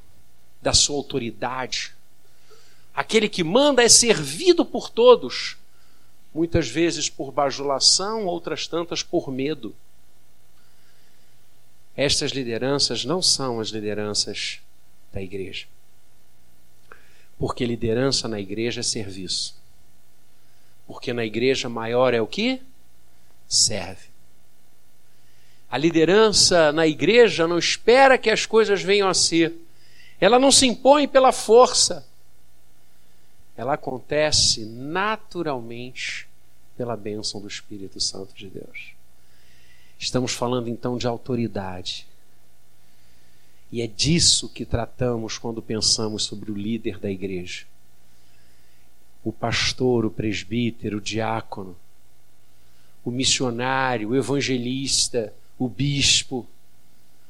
da 0.61 0.73
sua 0.73 0.97
autoridade. 0.97 1.95
Aquele 2.95 3.29
que 3.29 3.45
manda 3.45 3.83
é 3.83 3.89
servido 3.89 4.65
por 4.65 4.89
todos, 4.89 5.57
muitas 6.35 6.69
vezes 6.69 7.11
por 7.11 7.31
bajulação, 7.31 8.27
outras 8.27 8.67
tantas 8.67 9.03
por 9.03 9.31
medo. 9.31 9.75
Estas 11.97 12.33
lideranças 12.33 13.05
não 13.05 13.21
são 13.21 13.61
as 13.61 13.69
lideranças 13.69 14.61
da 15.13 15.21
igreja. 15.21 15.67
Porque 17.39 17.67
liderança 17.67 18.27
na 18.29 18.41
igreja 18.41 18.81
é 18.81 18.83
serviço. 18.83 19.61
Porque 20.87 21.13
na 21.13 21.25
igreja 21.25 21.69
maior 21.69 22.15
é 22.15 22.21
o 22.21 22.27
que? 22.27 22.63
Serve. 23.47 24.13
A 25.71 25.79
liderança 25.79 26.71
na 26.73 26.87
igreja 26.87 27.47
não 27.47 27.59
espera 27.59 28.19
que 28.19 28.31
as 28.31 28.47
coisas 28.47 28.83
venham 28.83 29.09
a 29.09 29.15
ser. 29.15 29.55
Ela 30.21 30.39
não 30.39 30.53
se 30.53 30.67
impõe 30.67 31.09
pela 31.09 31.33
força. 31.33 32.07
Ela 33.57 33.75
acontece 33.75 34.65
naturalmente 34.65 36.29
pela 36.77 36.97
bênção 36.97 37.41
do 37.41 37.49
Espírito 37.49 38.01
Santo 38.01 38.35
de 38.35 38.49
Deus. 38.49 38.93
Estamos 40.03 40.33
falando 40.33 40.69
então 40.69 40.99
de 40.99 41.07
autoridade. 41.07 42.09
E 43.71 43.81
é 43.81 43.87
disso 43.87 44.49
que 44.49 44.65
tratamos 44.65 45.39
quando 45.39 45.63
pensamos 45.63 46.25
sobre 46.25 46.51
o 46.51 46.57
líder 46.57 46.99
da 46.99 47.09
igreja. 47.09 47.65
O 49.23 49.33
pastor, 49.33 50.05
o 50.05 50.11
presbítero, 50.11 50.99
o 50.99 51.01
diácono, 51.01 51.77
o 53.05 53.13
missionário, 53.13 54.09
o 54.09 54.17
evangelista, 54.17 55.33
o 55.57 55.69
bispo, 55.69 56.49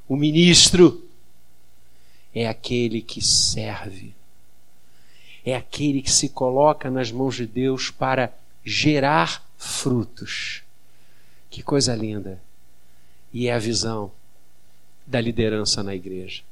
o 0.08 0.16
ministro. 0.16 1.06
É 2.34 2.48
aquele 2.48 3.02
que 3.02 3.20
serve. 3.20 4.14
É 5.44 5.54
aquele 5.54 6.00
que 6.00 6.10
se 6.10 6.30
coloca 6.30 6.90
nas 6.90 7.12
mãos 7.12 7.36
de 7.36 7.46
Deus 7.46 7.90
para 7.90 8.32
gerar 8.64 9.46
frutos. 9.58 10.62
Que 11.50 11.62
coisa 11.62 11.94
linda! 11.94 12.40
E 13.32 13.48
é 13.48 13.54
a 13.54 13.58
visão 13.58 14.12
da 15.06 15.20
liderança 15.20 15.82
na 15.82 15.94
igreja. 15.94 16.42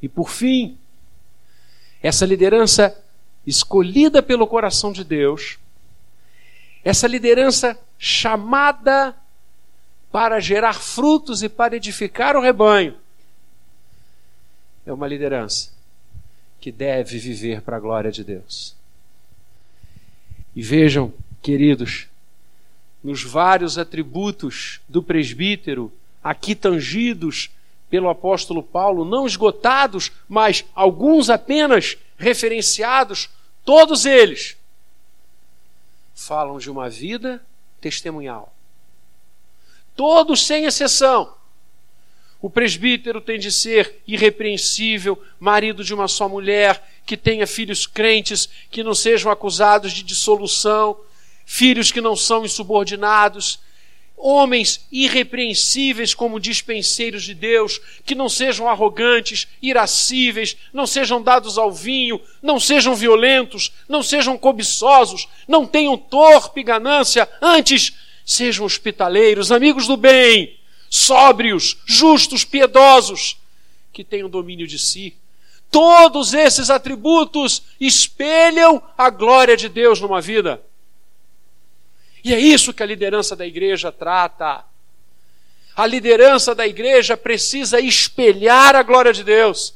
E 0.00 0.08
por 0.08 0.30
fim, 0.30 0.78
essa 2.02 2.24
liderança 2.24 2.96
escolhida 3.46 4.22
pelo 4.22 4.46
coração 4.46 4.92
de 4.92 5.02
Deus, 5.02 5.58
essa 6.84 7.06
liderança 7.06 7.78
chamada 7.98 9.14
para 10.12 10.40
gerar 10.40 10.74
frutos 10.74 11.42
e 11.42 11.48
para 11.48 11.76
edificar 11.76 12.36
o 12.36 12.40
rebanho, 12.40 12.94
é 14.86 14.92
uma 14.92 15.06
liderança 15.06 15.70
que 16.60 16.72
deve 16.72 17.18
viver 17.18 17.60
para 17.62 17.76
a 17.76 17.80
glória 17.80 18.10
de 18.10 18.24
Deus. 18.24 18.74
E 20.56 20.62
vejam, 20.62 21.12
queridos, 21.42 22.08
nos 23.02 23.22
vários 23.22 23.78
atributos 23.78 24.80
do 24.88 25.02
presbítero, 25.02 25.92
aqui 26.22 26.54
tangidos 26.54 27.50
pelo 27.90 28.08
apóstolo 28.08 28.62
Paulo, 28.62 29.04
não 29.04 29.26
esgotados, 29.26 30.12
mas 30.28 30.64
alguns 30.74 31.30
apenas 31.30 31.96
referenciados, 32.18 33.30
todos 33.64 34.04
eles 34.04 34.56
falam 36.14 36.58
de 36.58 36.70
uma 36.70 36.90
vida 36.90 37.42
testemunhal. 37.80 38.52
Todos, 39.96 40.46
sem 40.46 40.64
exceção. 40.64 41.34
O 42.40 42.48
presbítero 42.48 43.20
tem 43.20 43.38
de 43.38 43.50
ser 43.50 44.00
irrepreensível, 44.06 45.20
marido 45.40 45.82
de 45.82 45.92
uma 45.92 46.06
só 46.06 46.28
mulher, 46.28 47.00
que 47.04 47.16
tenha 47.16 47.46
filhos 47.46 47.86
crentes, 47.86 48.48
que 48.70 48.84
não 48.84 48.94
sejam 48.94 49.30
acusados 49.32 49.92
de 49.92 50.02
dissolução, 50.02 50.96
filhos 51.44 51.90
que 51.90 52.00
não 52.00 52.14
são 52.14 52.44
insubordinados, 52.44 53.58
homens 54.18 54.86
irrepreensíveis 54.90 56.14
como 56.14 56.40
dispenseiros 56.40 57.22
de 57.22 57.34
Deus, 57.34 57.80
que 58.04 58.14
não 58.14 58.28
sejam 58.28 58.68
arrogantes, 58.68 59.46
irascíveis, 59.62 60.56
não 60.72 60.86
sejam 60.86 61.22
dados 61.22 61.56
ao 61.56 61.72
vinho, 61.72 62.20
não 62.42 62.58
sejam 62.58 62.94
violentos, 62.94 63.72
não 63.88 64.02
sejam 64.02 64.36
cobiçosos, 64.36 65.28
não 65.46 65.66
tenham 65.66 65.96
torpe 65.96 66.62
ganância, 66.62 67.28
antes 67.40 67.94
sejam 68.24 68.66
hospitaleiros, 68.66 69.50
amigos 69.50 69.86
do 69.86 69.96
bem, 69.96 70.58
sóbrios, 70.90 71.78
justos, 71.86 72.44
piedosos, 72.44 73.38
que 73.92 74.04
tenham 74.04 74.28
domínio 74.28 74.66
de 74.66 74.78
si. 74.78 75.16
Todos 75.70 76.34
esses 76.34 76.70
atributos 76.70 77.62
espelham 77.80 78.82
a 78.96 79.10
glória 79.10 79.56
de 79.56 79.68
Deus 79.68 80.00
numa 80.00 80.20
vida. 80.20 80.62
E 82.22 82.34
é 82.34 82.38
isso 82.38 82.72
que 82.72 82.82
a 82.82 82.86
liderança 82.86 83.36
da 83.36 83.46
igreja 83.46 83.92
trata. 83.92 84.64
A 85.76 85.86
liderança 85.86 86.54
da 86.54 86.66
igreja 86.66 87.16
precisa 87.16 87.80
espelhar 87.80 88.74
a 88.74 88.82
glória 88.82 89.12
de 89.12 89.22
Deus, 89.22 89.74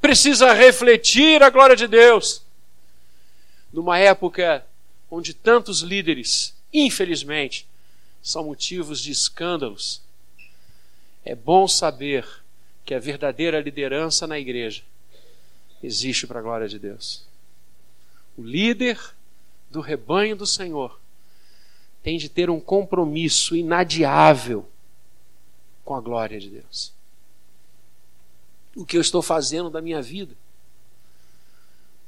precisa 0.00 0.52
refletir 0.54 1.42
a 1.42 1.50
glória 1.50 1.76
de 1.76 1.86
Deus. 1.86 2.42
Numa 3.72 3.98
época 3.98 4.64
onde 5.10 5.34
tantos 5.34 5.80
líderes, 5.80 6.54
infelizmente, 6.72 7.66
são 8.22 8.44
motivos 8.44 9.02
de 9.02 9.10
escândalos, 9.10 10.00
é 11.24 11.34
bom 11.34 11.68
saber 11.68 12.26
que 12.84 12.94
a 12.94 12.98
verdadeira 12.98 13.60
liderança 13.60 14.26
na 14.26 14.38
igreja 14.38 14.82
existe 15.82 16.26
para 16.26 16.38
a 16.40 16.42
glória 16.42 16.68
de 16.68 16.78
Deus. 16.78 17.22
O 18.36 18.42
líder 18.42 18.98
do 19.70 19.80
rebanho 19.80 20.36
do 20.36 20.46
Senhor 20.46 20.98
tem 22.04 22.18
de 22.18 22.28
ter 22.28 22.50
um 22.50 22.60
compromisso 22.60 23.56
inadiável 23.56 24.68
com 25.82 25.94
a 25.94 26.00
glória 26.02 26.38
de 26.38 26.50
Deus. 26.50 26.92
O 28.76 28.84
que 28.84 28.98
eu 28.98 29.00
estou 29.00 29.22
fazendo 29.22 29.70
da 29.70 29.80
minha 29.80 30.02
vida? 30.02 30.36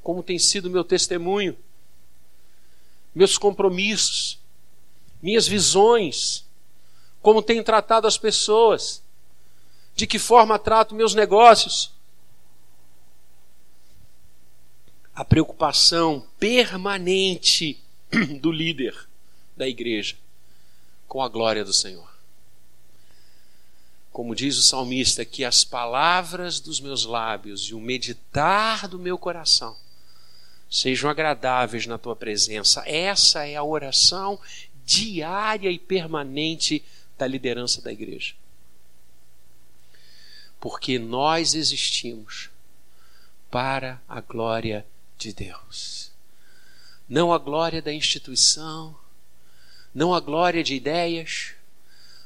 Como 0.02 0.22
tem 0.22 0.38
sido 0.38 0.68
meu 0.68 0.84
testemunho? 0.84 1.56
Meus 3.14 3.38
compromissos? 3.38 4.38
Minhas 5.22 5.48
visões? 5.48 6.44
Como 7.22 7.40
tenho 7.40 7.64
tratado 7.64 8.06
as 8.06 8.18
pessoas? 8.18 9.02
De 9.94 10.06
que 10.06 10.18
forma 10.18 10.58
trato 10.58 10.94
meus 10.94 11.14
negócios? 11.14 11.90
A 15.14 15.24
preocupação 15.24 16.26
permanente 16.38 17.82
do 18.42 18.52
líder 18.52 19.05
da 19.56 19.66
igreja 19.66 20.16
com 21.08 21.22
a 21.22 21.28
glória 21.28 21.64
do 21.64 21.72
Senhor. 21.72 22.14
Como 24.12 24.34
diz 24.34 24.56
o 24.56 24.62
salmista, 24.62 25.24
que 25.24 25.44
as 25.44 25.64
palavras 25.64 26.58
dos 26.60 26.80
meus 26.80 27.04
lábios 27.04 27.62
e 27.64 27.74
o 27.74 27.80
meditar 27.80 28.88
do 28.88 28.98
meu 28.98 29.18
coração 29.18 29.76
sejam 30.70 31.08
agradáveis 31.08 31.86
na 31.86 31.98
tua 31.98 32.16
presença. 32.16 32.82
Essa 32.86 33.46
é 33.46 33.56
a 33.56 33.62
oração 33.62 34.40
diária 34.84 35.70
e 35.70 35.78
permanente 35.78 36.82
da 37.18 37.26
liderança 37.26 37.80
da 37.82 37.92
igreja. 37.92 38.34
Porque 40.60 40.98
nós 40.98 41.54
existimos 41.54 42.50
para 43.50 44.00
a 44.08 44.20
glória 44.20 44.86
de 45.18 45.32
Deus. 45.32 46.10
Não 47.08 47.32
a 47.32 47.38
glória 47.38 47.80
da 47.80 47.92
instituição, 47.92 48.96
não 49.96 50.12
a 50.12 50.20
glória 50.20 50.62
de 50.62 50.74
ideias, 50.74 51.54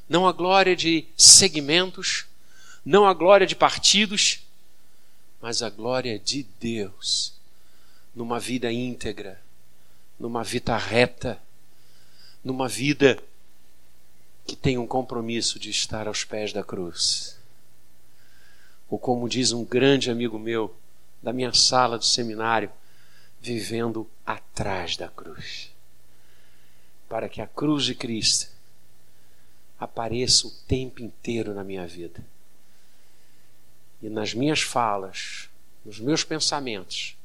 não 0.08 0.26
a 0.26 0.32
glória 0.32 0.74
de 0.74 1.06
segmentos, 1.16 2.26
não 2.84 3.06
a 3.06 3.14
glória 3.14 3.46
de 3.46 3.54
partidos, 3.54 4.44
mas 5.40 5.62
a 5.62 5.70
glória 5.70 6.18
de 6.18 6.44
Deus 6.58 7.32
numa 8.12 8.40
vida 8.40 8.72
íntegra, 8.72 9.40
numa 10.18 10.42
vida 10.42 10.76
reta, 10.76 11.40
numa 12.42 12.66
vida 12.66 13.16
que 14.44 14.56
tem 14.56 14.76
um 14.76 14.86
compromisso 14.86 15.56
de 15.56 15.70
estar 15.70 16.08
aos 16.08 16.24
pés 16.24 16.52
da 16.52 16.64
cruz. 16.64 17.38
Ou 18.88 18.98
como 18.98 19.28
diz 19.28 19.52
um 19.52 19.64
grande 19.64 20.10
amigo 20.10 20.40
meu 20.40 20.76
da 21.22 21.32
minha 21.32 21.54
sala 21.54 22.00
de 22.00 22.06
seminário, 22.06 22.72
vivendo 23.40 24.10
atrás 24.26 24.96
da 24.96 25.06
cruz 25.06 25.70
para 27.10 27.28
que 27.28 27.42
a 27.42 27.46
cruz 27.46 27.84
de 27.84 27.94
Cristo 27.96 28.48
apareça 29.80 30.46
o 30.46 30.50
tempo 30.68 31.02
inteiro 31.02 31.52
na 31.52 31.64
minha 31.64 31.84
vida. 31.84 32.24
E 34.00 34.08
nas 34.08 34.32
minhas 34.32 34.60
falas, 34.60 35.50
nos 35.84 35.98
meus 35.98 36.22
pensamentos, 36.22 37.16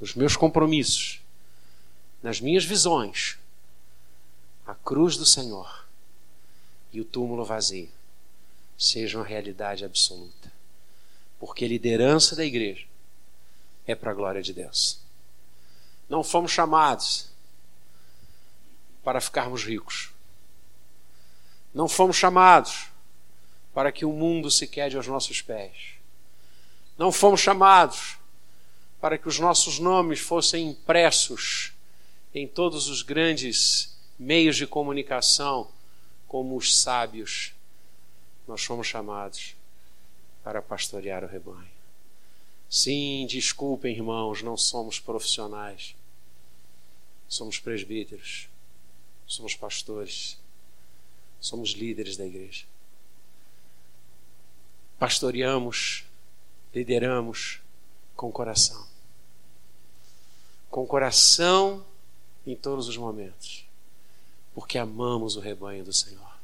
nos 0.00 0.14
meus 0.14 0.36
compromissos, 0.36 1.20
nas 2.22 2.40
minhas 2.40 2.64
visões, 2.64 3.36
a 4.64 4.74
cruz 4.74 5.16
do 5.16 5.26
Senhor 5.26 5.84
e 6.92 7.00
o 7.00 7.04
túmulo 7.04 7.44
vazio 7.44 7.90
sejam 8.78 9.20
a 9.20 9.24
realidade 9.24 9.84
absoluta. 9.84 10.52
Porque 11.40 11.64
a 11.64 11.68
liderança 11.68 12.36
da 12.36 12.44
igreja 12.44 12.86
é 13.84 13.96
para 13.96 14.12
a 14.12 14.14
glória 14.14 14.40
de 14.40 14.52
Deus. 14.52 15.00
Não 16.08 16.22
fomos 16.22 16.52
chamados 16.52 17.33
para 19.04 19.20
ficarmos 19.20 19.62
ricos. 19.62 20.10
Não 21.74 21.86
fomos 21.86 22.16
chamados 22.16 22.86
para 23.74 23.92
que 23.92 24.04
o 24.04 24.12
mundo 24.12 24.50
se 24.50 24.66
quede 24.66 24.96
aos 24.96 25.06
nossos 25.06 25.42
pés. 25.42 25.94
Não 26.96 27.12
fomos 27.12 27.40
chamados 27.40 28.16
para 29.00 29.18
que 29.18 29.28
os 29.28 29.38
nossos 29.38 29.78
nomes 29.78 30.20
fossem 30.20 30.70
impressos 30.70 31.72
em 32.32 32.48
todos 32.48 32.88
os 32.88 33.02
grandes 33.02 33.96
meios 34.18 34.56
de 34.56 34.66
comunicação, 34.66 35.68
como 36.26 36.56
os 36.56 36.80
sábios. 36.80 37.52
Nós 38.46 38.64
fomos 38.64 38.86
chamados 38.86 39.54
para 40.42 40.62
pastorear 40.62 41.24
o 41.24 41.28
rebanho. 41.28 41.74
Sim, 42.70 43.26
desculpem, 43.28 43.94
irmãos, 43.94 44.42
não 44.42 44.56
somos 44.56 44.98
profissionais. 44.98 45.94
Somos 47.28 47.58
presbíteros 47.58 48.48
somos 49.26 49.54
pastores, 49.54 50.38
somos 51.40 51.70
líderes 51.70 52.16
da 52.16 52.24
igreja. 52.24 52.64
Pastoreamos, 54.98 56.04
lideramos 56.74 57.60
com 58.16 58.30
coração. 58.30 58.86
Com 60.70 60.86
coração 60.86 61.84
em 62.46 62.54
todos 62.54 62.88
os 62.88 62.96
momentos, 62.96 63.64
porque 64.54 64.78
amamos 64.78 65.36
o 65.36 65.40
rebanho 65.40 65.84
do 65.84 65.92
Senhor. 65.92 66.34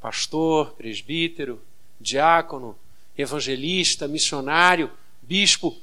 Pastor, 0.00 0.72
presbítero, 0.72 1.62
diácono, 2.00 2.78
evangelista, 3.16 4.06
missionário, 4.06 4.90
bispo, 5.22 5.76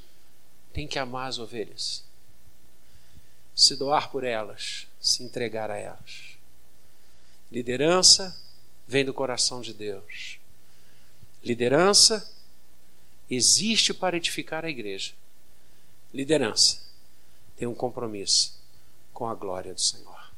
tem 0.72 0.86
que 0.88 0.98
amar 0.98 1.28
as 1.28 1.38
ovelhas, 1.38 2.04
se 3.54 3.76
doar 3.76 4.10
por 4.10 4.24
elas, 4.24 4.86
se 5.04 5.22
entregar 5.22 5.70
a 5.70 5.76
elas. 5.76 6.38
Liderança 7.52 8.34
vem 8.88 9.04
do 9.04 9.12
coração 9.12 9.60
de 9.60 9.74
Deus. 9.74 10.38
Liderança 11.42 12.26
existe 13.28 13.92
para 13.92 14.16
edificar 14.16 14.64
a 14.64 14.70
igreja. 14.70 15.12
Liderança 16.12 16.80
tem 17.54 17.68
um 17.68 17.74
compromisso 17.74 18.58
com 19.12 19.28
a 19.28 19.34
glória 19.34 19.74
do 19.74 19.80
Senhor. 19.80 20.32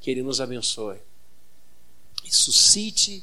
Que 0.00 0.10
Ele 0.10 0.22
nos 0.22 0.40
abençoe 0.40 0.98
e 2.24 2.34
suscite 2.34 3.22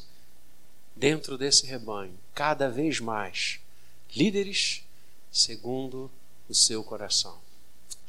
dentro 0.95 1.39
desse 1.39 1.65
rebanho 1.65 2.15
cada 2.35 2.69
vez 2.69 2.99
mais 2.99 3.59
líderes 4.15 4.83
segundo 5.31 6.11
o 6.47 6.53
seu 6.53 6.83
coração. 6.83 7.41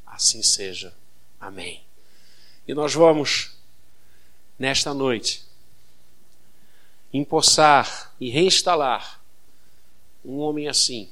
Assim 0.07 0.43
seja. 0.43 0.95
Amém. 1.41 1.88
E 2.69 2.75
nós 2.75 2.93
vamos, 2.93 3.57
nesta 4.59 4.93
noite, 4.93 5.43
empossar 7.11 8.15
e 8.21 8.29
reinstalar 8.29 9.23
um 10.23 10.37
homem 10.41 10.69
assim. 10.69 11.09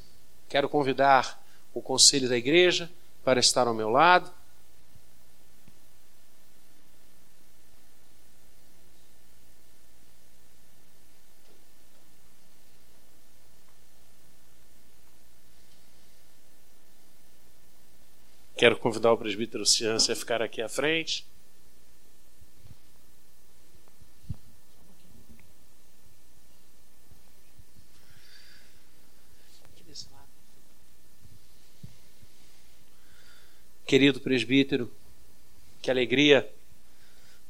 Quero 0.51 0.69
convidar 0.69 1.42
o 1.73 1.81
conselho 1.81 2.29
da 2.29 2.37
igreja 2.37 2.90
para 3.25 3.40
estar 3.40 3.66
ao 3.66 3.73
meu 3.73 3.88
lado. 3.88 4.31
Quero 18.55 18.77
convidar 18.79 19.11
o 19.12 19.16
presbítero 19.16 19.64
Ciência 19.64 20.12
a 20.12 20.16
ficar 20.16 20.42
aqui 20.42 20.61
à 20.61 20.69
frente. 20.69 21.27
Querido 33.87 34.18
presbítero, 34.18 34.90
que 35.81 35.92
alegria 35.92 36.53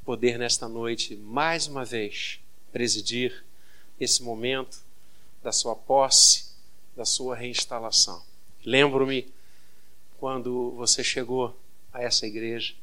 poder 0.04 0.38
nesta 0.38 0.68
noite 0.68 1.16
mais 1.16 1.66
uma 1.66 1.82
vez 1.82 2.38
presidir 2.70 3.42
esse 3.98 4.22
momento 4.22 4.82
da 5.42 5.50
sua 5.50 5.74
posse, 5.74 6.50
da 6.94 7.06
sua 7.06 7.34
reinstalação. 7.34 8.22
Lembro-me 8.66 9.32
quando 10.18 10.72
você 10.72 11.02
chegou 11.02 11.58
a 11.90 12.02
essa 12.02 12.26
igreja, 12.26 12.74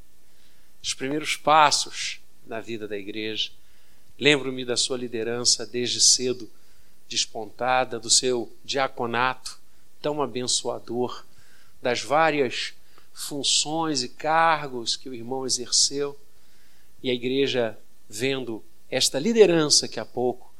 os 0.82 0.96
primeiros 0.96 1.38
passos 1.38 2.20
na 2.48 2.60
vida 2.60 2.88
da 2.88 2.98
igreja. 2.98 3.52
Lembro-me 4.18 4.66
da 4.66 4.76
sua 4.76 4.98
liderança 4.98 5.64
desde 5.64 6.02
cedo, 6.02 6.50
despontada, 7.08 8.00
do 8.00 8.10
seu 8.10 8.52
diaconato 8.66 9.60
tão 10.02 10.24
abençoador, 10.24 11.24
das 11.84 12.02
várias 12.02 12.74
funções 13.14 14.04
e 14.04 14.10
cargos 14.10 14.96
que 14.96 15.08
o 15.08 15.14
irmão 15.14 15.46
exerceu. 15.46 16.20
E 17.02 17.10
a 17.10 17.14
igreja, 17.14 17.78
vendo 18.10 18.64
esta 18.90 19.20
liderança 19.20 19.88
que 19.88 20.00
há 20.00 20.06
pouco 20.06 20.52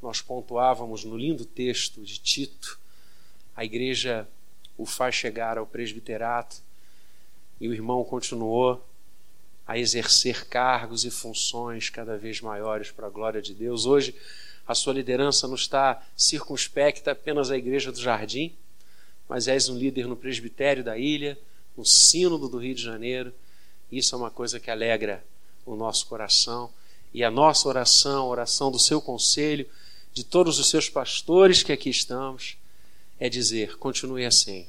nós 0.00 0.20
pontuávamos 0.20 1.04
no 1.04 1.16
lindo 1.16 1.44
texto 1.44 2.02
de 2.02 2.18
Tito, 2.18 2.78
a 3.56 3.64
igreja 3.64 4.28
o 4.76 4.84
faz 4.84 5.14
chegar 5.14 5.56
ao 5.58 5.66
presbiterato 5.66 6.56
e 7.60 7.66
o 7.66 7.72
irmão 7.72 8.04
continuou 8.04 8.86
a 9.66 9.78
exercer 9.78 10.46
cargos 10.46 11.04
e 11.04 11.10
funções 11.10 11.90
cada 11.90 12.16
vez 12.16 12.40
maiores 12.40 12.90
para 12.90 13.06
a 13.06 13.10
glória 13.10 13.42
de 13.42 13.52
Deus. 13.52 13.86
Hoje, 13.86 14.14
a 14.66 14.74
sua 14.74 14.92
liderança 14.92 15.48
não 15.48 15.54
está 15.54 16.02
circunspecta 16.16 17.12
apenas 17.12 17.50
à 17.50 17.56
Igreja 17.56 17.90
do 17.90 18.00
Jardim, 18.00 18.54
mas 19.28 19.48
és 19.48 19.68
um 19.68 19.76
líder 19.76 20.06
no 20.06 20.16
presbitério 20.16 20.84
da 20.84 20.96
ilha, 20.96 21.38
no 21.76 21.84
sínodo 21.84 22.48
do 22.48 22.58
Rio 22.58 22.74
de 22.74 22.82
Janeiro. 22.82 23.32
Isso 23.90 24.14
é 24.14 24.18
uma 24.18 24.30
coisa 24.30 24.58
que 24.58 24.70
alegra 24.70 25.24
o 25.64 25.76
nosso 25.76 26.06
coração. 26.06 26.70
E 27.12 27.22
a 27.22 27.30
nossa 27.30 27.68
oração, 27.68 28.24
a 28.24 28.28
oração 28.28 28.70
do 28.70 28.78
seu 28.78 29.00
conselho, 29.00 29.66
de 30.12 30.24
todos 30.24 30.58
os 30.58 30.70
seus 30.70 30.88
pastores 30.88 31.62
que 31.62 31.72
aqui 31.72 31.90
estamos, 31.90 32.56
é 33.18 33.28
dizer: 33.28 33.76
continue 33.76 34.24
assim. 34.24 34.66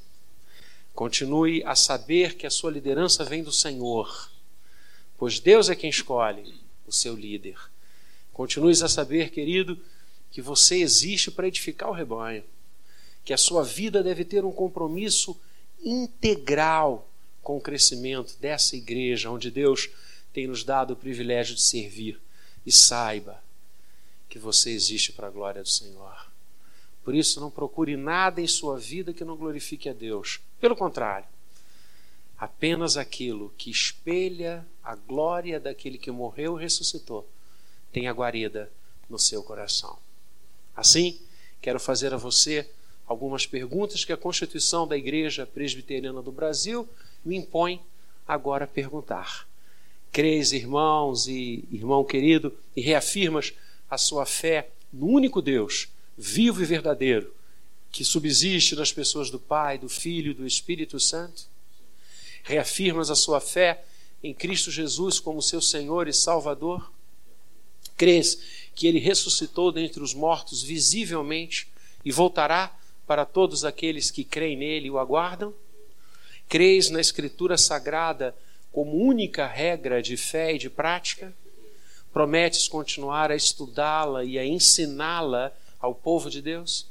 Continue 0.93 1.63
a 1.63 1.75
saber 1.75 2.35
que 2.35 2.47
a 2.47 2.49
sua 2.49 2.71
liderança 2.71 3.23
vem 3.23 3.43
do 3.43 3.51
Senhor, 3.51 4.31
pois 5.17 5.39
Deus 5.39 5.69
é 5.69 5.75
quem 5.75 5.89
escolhe 5.89 6.55
o 6.87 6.91
seu 6.91 7.15
líder. 7.15 7.55
Continue 8.33 8.71
a 8.71 8.87
saber, 8.87 9.29
querido, 9.29 9.79
que 10.31 10.41
você 10.41 10.77
existe 10.77 11.29
para 11.29 11.47
edificar 11.47 11.89
o 11.89 11.93
rebanho, 11.93 12.43
que 13.23 13.33
a 13.33 13.37
sua 13.37 13.63
vida 13.63 14.01
deve 14.01 14.25
ter 14.25 14.43
um 14.43 14.51
compromisso 14.51 15.39
integral 15.83 17.09
com 17.41 17.57
o 17.57 17.61
crescimento 17.61 18.35
dessa 18.39 18.75
igreja, 18.75 19.29
onde 19.29 19.49
Deus 19.49 19.89
tem 20.33 20.47
nos 20.47 20.63
dado 20.63 20.91
o 20.91 20.97
privilégio 20.97 21.55
de 21.55 21.61
servir. 21.61 22.19
E 22.65 22.71
saiba 22.71 23.41
que 24.27 24.37
você 24.37 24.71
existe 24.71 25.13
para 25.13 25.27
a 25.27 25.31
glória 25.31 25.63
do 25.63 25.69
Senhor. 25.69 26.27
Por 27.03 27.15
isso, 27.15 27.39
não 27.39 27.49
procure 27.49 27.95
nada 27.95 28.41
em 28.41 28.47
sua 28.47 28.77
vida 28.77 29.13
que 29.13 29.23
não 29.23 29.37
glorifique 29.37 29.87
a 29.87 29.93
Deus. 29.93 30.41
Pelo 30.59 30.75
contrário, 30.75 31.25
apenas 32.37 32.97
aquilo 32.97 33.53
que 33.57 33.71
espelha 33.71 34.67
a 34.83 34.93
glória 34.95 35.59
daquele 35.59 35.97
que 35.97 36.11
morreu 36.11 36.59
e 36.59 36.61
ressuscitou 36.61 37.27
tenha 37.91 38.11
guarida 38.11 38.69
no 39.09 39.17
seu 39.17 39.41
coração. 39.41 39.97
Assim, 40.75 41.19
quero 41.61 41.79
fazer 41.79 42.13
a 42.13 42.17
você 42.17 42.69
algumas 43.07 43.47
perguntas 43.47 44.03
que 44.03 44.11
a 44.11 44.17
Constituição 44.17 44.85
da 44.85 44.97
Igreja 44.97 45.45
Presbiteriana 45.45 46.21
do 46.21 46.31
Brasil 46.31 46.87
me 47.23 47.37
impõe 47.37 47.81
agora 48.27 48.65
a 48.65 48.67
perguntar. 48.67 49.47
Crês, 50.11 50.51
irmãos 50.51 51.27
e 51.27 51.63
irmão 51.71 52.03
querido, 52.03 52.53
e 52.75 52.81
reafirmas 52.81 53.53
a 53.89 53.97
sua 53.97 54.25
fé 54.25 54.69
no 54.91 55.07
único 55.07 55.41
Deus 55.41 55.87
vivo 56.17 56.61
e 56.61 56.65
verdadeiro, 56.65 57.33
que 57.91 58.03
subsiste 58.03 58.75
nas 58.75 58.91
pessoas 58.91 59.29
do 59.29 59.39
Pai, 59.39 59.77
do 59.77 59.87
Filho 59.87 60.31
e 60.31 60.33
do 60.33 60.45
Espírito 60.45 60.99
Santo? 60.99 61.45
Reafirmas 62.43 63.09
a 63.09 63.15
sua 63.15 63.39
fé 63.39 63.83
em 64.23 64.33
Cristo 64.33 64.71
Jesus 64.71 65.19
como 65.19 65.41
seu 65.41 65.61
Senhor 65.61 66.07
e 66.07 66.13
Salvador? 66.13 66.91
Crês 67.95 68.39
que 68.75 68.87
ele 68.87 68.99
ressuscitou 68.99 69.71
dentre 69.71 70.01
os 70.03 70.13
mortos 70.13 70.61
visivelmente 70.61 71.67
e 72.03 72.11
voltará 72.11 72.75
para 73.07 73.25
todos 73.25 73.63
aqueles 73.63 74.11
que 74.11 74.25
creem 74.25 74.57
nele 74.57 74.87
e 74.87 74.91
o 74.91 74.99
aguardam? 74.99 75.53
Crês 76.49 76.89
na 76.89 76.99
Escritura 76.99 77.57
Sagrada 77.57 78.35
como 78.71 78.97
única 78.97 79.47
regra 79.47 80.03
de 80.03 80.17
fé 80.17 80.53
e 80.53 80.57
de 80.57 80.69
prática? 80.69 81.33
Prometes 82.11 82.67
continuar 82.67 83.31
a 83.31 83.35
estudá-la 83.35 84.25
e 84.25 84.37
a 84.37 84.45
ensiná-la 84.45 85.53
ao 85.79 85.95
povo 85.95 86.29
de 86.29 86.41
Deus? 86.41 86.85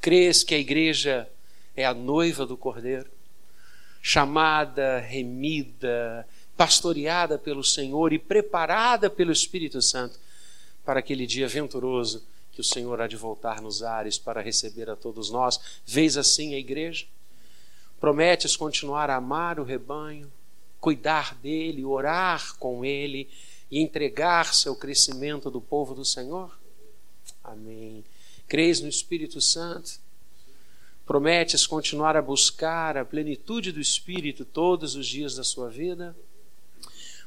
Crês 0.00 0.42
que 0.42 0.54
a 0.54 0.58
igreja 0.58 1.28
é 1.74 1.86
a 1.86 1.94
noiva 1.94 2.44
do 2.44 2.56
Cordeiro, 2.56 3.10
chamada, 4.02 4.98
remida, 4.98 6.28
pastoreada 6.56 7.38
pelo 7.38 7.64
Senhor 7.64 8.12
e 8.12 8.18
preparada 8.18 9.08
pelo 9.08 9.32
Espírito 9.32 9.80
Santo 9.80 10.18
para 10.84 11.00
aquele 11.00 11.26
dia 11.26 11.48
venturoso 11.48 12.22
que 12.54 12.60
o 12.60 12.64
Senhor 12.64 13.00
há 13.00 13.06
de 13.06 13.16
voltar 13.16 13.60
nos 13.60 13.82
ares 13.82 14.16
para 14.16 14.40
receber 14.40 14.88
a 14.88 14.94
todos 14.94 15.28
nós? 15.28 15.60
Vês 15.84 16.16
assim 16.16 16.54
a 16.54 16.58
igreja? 16.58 17.06
Prometes 17.98 18.54
continuar 18.54 19.10
a 19.10 19.16
amar 19.16 19.58
o 19.58 19.64
rebanho, 19.64 20.32
cuidar 20.80 21.34
dele, 21.34 21.84
orar 21.84 22.56
com 22.58 22.84
ele 22.84 23.28
e 23.70 23.80
entregar-se 23.80 24.68
ao 24.68 24.76
crescimento 24.76 25.50
do 25.50 25.60
povo 25.60 25.94
do 25.94 26.04
Senhor? 26.04 26.56
Amém. 27.42 28.04
Crês 28.46 28.80
no 28.80 28.88
Espírito 28.88 29.40
Santo? 29.40 29.98
Prometes 31.04 31.66
continuar 31.66 32.16
a 32.16 32.22
buscar 32.22 32.96
a 32.96 33.04
plenitude 33.04 33.72
do 33.72 33.80
Espírito 33.80 34.44
todos 34.44 34.94
os 34.94 35.06
dias 35.06 35.34
da 35.34 35.42
sua 35.42 35.68
vida? 35.68 36.16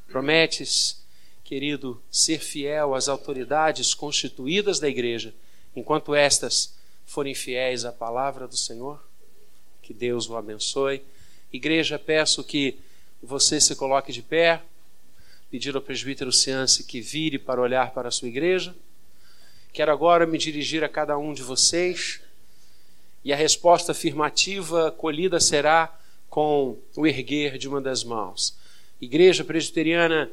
Prometes, 0.08 1.04
querido, 1.48 2.04
ser 2.12 2.40
fiel 2.40 2.94
às 2.94 3.08
autoridades 3.08 3.94
constituídas 3.94 4.82
da 4.82 4.90
igreja, 4.90 5.34
enquanto 5.74 6.14
estas 6.14 6.76
forem 7.06 7.34
fiéis 7.34 7.86
à 7.86 7.92
palavra 7.94 8.46
do 8.50 8.58
Senhor? 8.58 9.02
Que 9.82 9.94
Deus 9.94 10.30
o 10.30 10.36
abençoe. 10.36 11.02
Igreja, 11.52 11.98
peço 11.98 12.44
que 12.44 12.78
você 13.24 13.62
se 13.62 13.74
coloque 13.78 14.12
de 14.12 14.22
pé, 14.22 14.62
pedir 15.50 15.74
ao 15.74 15.82
presbítero 15.82 16.34
Ciance 16.34 16.84
que 16.84 17.00
vire 17.00 17.40
para 17.40 17.62
olhar 17.62 17.94
para 17.94 18.10
a 18.10 18.12
sua 18.12 18.28
igreja. 18.28 18.76
Quero 19.72 19.94
agora 19.94 20.28
me 20.28 20.38
dirigir 20.38 20.84
a 20.84 20.90
cada 20.90 21.18
um 21.18 21.34
de 21.34 21.44
vocês 21.44 22.20
e 23.24 23.32
a 23.32 23.38
resposta 23.38 23.94
afirmativa 23.94 24.92
colhida 24.92 25.40
será 25.40 25.98
com 26.30 26.78
o 26.94 27.08
erguer 27.08 27.58
de 27.58 27.70
uma 27.70 27.80
das 27.80 28.04
mãos. 28.04 28.54
Igreja 29.00 29.46
Presbiteriana 29.46 30.30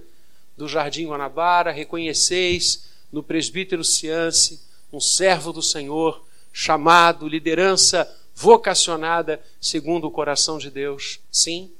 do 0.57 0.69
Jardim 0.69 1.07
Guanabara, 1.07 1.73
reconheceis 1.73 2.85
no 3.11 3.23
presbítero 3.23 3.85
Ciance 3.85 4.61
um 4.93 5.01
servo 5.01 5.53
do 5.53 5.63
Senhor, 5.63 6.25
chamado, 6.53 7.29
liderança 7.29 8.09
vocacionada 8.35 9.43
segundo 9.61 10.07
o 10.07 10.11
coração 10.11 10.59
de 10.59 10.71
Deus? 10.71 11.21
Sim. 11.31 11.71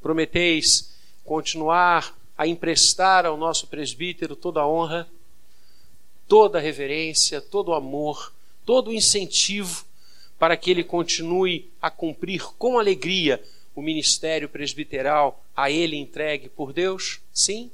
Prometeis 0.00 0.90
continuar 1.24 2.16
a 2.36 2.46
emprestar 2.46 3.24
ao 3.24 3.36
nosso 3.36 3.66
presbítero 3.66 4.36
toda 4.36 4.60
a 4.60 4.68
honra? 4.68 5.08
toda 6.32 6.56
a 6.56 6.62
reverência, 6.62 7.42
todo 7.42 7.68
o 7.68 7.74
amor, 7.74 8.32
todo 8.64 8.88
o 8.88 8.94
incentivo 8.94 9.84
para 10.38 10.56
que 10.56 10.70
ele 10.70 10.82
continue 10.82 11.70
a 11.78 11.90
cumprir 11.90 12.42
com 12.56 12.78
alegria 12.78 13.38
o 13.74 13.82
ministério 13.82 14.48
presbiteral 14.48 15.44
a 15.56 15.70
ele 15.70 15.96
entregue 15.96 16.48
por 16.48 16.72
Deus? 16.72 17.20
Sim. 17.32 17.70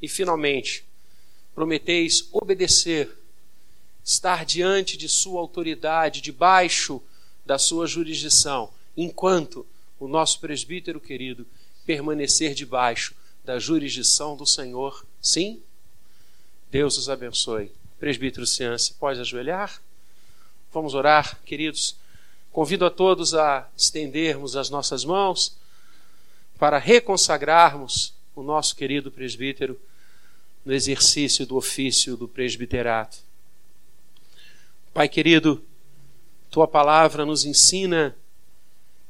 E 0.00 0.08
finalmente, 0.08 0.84
prometeis 1.54 2.28
obedecer, 2.32 3.10
estar 4.04 4.44
diante 4.44 4.96
de 4.96 5.08
sua 5.08 5.40
autoridade, 5.40 6.20
debaixo 6.20 7.02
da 7.44 7.58
sua 7.58 7.86
jurisdição 7.86 8.70
enquanto 8.96 9.66
o 9.98 10.08
nosso 10.08 10.40
presbítero 10.40 11.00
querido 11.00 11.46
permanecer 11.84 12.54
debaixo 12.54 13.14
da 13.44 13.58
jurisdição 13.58 14.36
do 14.36 14.46
Senhor. 14.46 15.06
Sim? 15.20 15.62
Deus 16.70 16.96
os 16.98 17.08
abençoe. 17.08 17.70
Presbítero 17.98 18.46
Ciance, 18.46 18.92
pode 18.94 19.20
ajoelhar? 19.20 19.80
Vamos 20.72 20.94
orar, 20.94 21.40
queridos. 21.44 21.96
Convido 22.56 22.86
a 22.86 22.90
todos 22.90 23.34
a 23.34 23.68
estendermos 23.76 24.56
as 24.56 24.70
nossas 24.70 25.04
mãos 25.04 25.58
para 26.58 26.78
reconsagrarmos 26.78 28.14
o 28.34 28.42
nosso 28.42 28.74
querido 28.74 29.10
presbítero 29.10 29.78
no 30.64 30.72
exercício 30.72 31.44
do 31.44 31.54
ofício 31.58 32.16
do 32.16 32.26
presbiterato. 32.26 33.18
Pai 34.94 35.06
querido, 35.06 35.62
tua 36.50 36.66
palavra 36.66 37.26
nos 37.26 37.44
ensina 37.44 38.16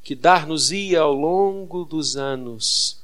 que 0.03 0.17
dar-nos-ia 0.17 1.03
ao 1.03 1.15
longo 1.15 1.85
dos 1.85 2.17
anos, 2.17 3.01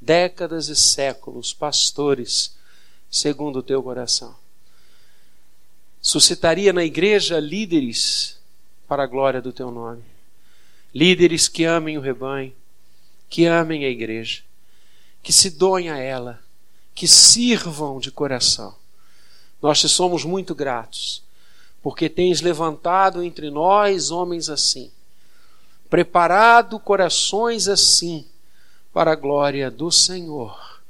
décadas 0.00 0.68
e 0.68 0.76
séculos, 0.76 1.52
pastores, 1.52 2.56
segundo 3.10 3.58
o 3.58 3.64
teu 3.64 3.82
coração. 3.82 4.36
Suscitaria 6.00 6.72
na 6.72 6.84
igreja 6.84 7.40
líderes 7.40 8.35
para 8.86 9.02
a 9.02 9.06
glória 9.06 9.40
do 9.40 9.52
teu 9.52 9.70
nome. 9.70 10.02
Líderes 10.94 11.48
que 11.48 11.64
amem 11.64 11.98
o 11.98 12.00
rebanho, 12.00 12.52
que 13.28 13.44
amem 13.44 13.84
a 13.84 13.88
igreja, 13.88 14.42
que 15.22 15.32
se 15.32 15.50
doem 15.50 15.90
a 15.90 15.98
ela, 15.98 16.40
que 16.94 17.06
sirvam 17.06 17.98
de 17.98 18.10
coração. 18.10 18.74
Nós 19.60 19.80
te 19.80 19.88
somos 19.88 20.24
muito 20.24 20.54
gratos, 20.54 21.22
porque 21.82 22.08
tens 22.08 22.40
levantado 22.40 23.22
entre 23.22 23.50
nós 23.50 24.10
homens 24.10 24.48
assim, 24.48 24.90
preparado 25.90 26.78
corações 26.78 27.68
assim 27.68 28.26
para 28.92 29.12
a 29.12 29.16
glória 29.16 29.70
do 29.70 29.90
Senhor. 29.90 30.80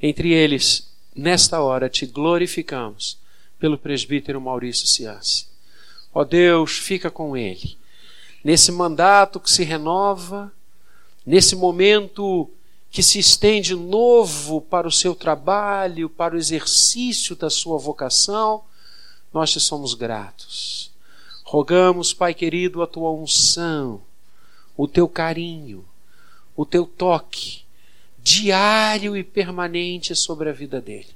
Entre 0.00 0.32
eles, 0.32 0.90
nesta 1.14 1.60
hora, 1.60 1.88
te 1.88 2.06
glorificamos 2.06 3.18
pelo 3.58 3.78
presbítero 3.78 4.40
Maurício 4.40 4.86
Ciassi. 4.86 5.46
Ó 6.12 6.24
Deus, 6.24 6.72
fica 6.72 7.10
com 7.10 7.36
ele. 7.36 7.76
Nesse 8.42 8.72
mandato 8.72 9.40
que 9.40 9.50
se 9.50 9.64
renova, 9.64 10.52
nesse 11.24 11.54
momento 11.54 12.50
que 12.90 13.02
se 13.02 13.18
estende 13.18 13.74
novo 13.74 14.60
para 14.60 14.88
o 14.88 14.92
seu 14.92 15.14
trabalho, 15.14 16.08
para 16.08 16.34
o 16.34 16.38
exercício 16.38 17.36
da 17.36 17.50
sua 17.50 17.78
vocação, 17.78 18.62
nós 19.32 19.50
te 19.50 19.60
somos 19.60 19.94
gratos. 19.94 20.90
Rogamos, 21.44 22.12
Pai 22.12 22.34
querido, 22.34 22.82
a 22.82 22.86
tua 22.86 23.10
unção, 23.10 24.02
o 24.76 24.88
teu 24.88 25.08
carinho, 25.08 25.84
o 26.56 26.64
teu 26.64 26.86
toque 26.86 27.62
diário 28.22 29.16
e 29.16 29.24
permanente 29.24 30.14
sobre 30.14 30.50
a 30.50 30.52
vida 30.52 30.80
dele. 30.80 31.08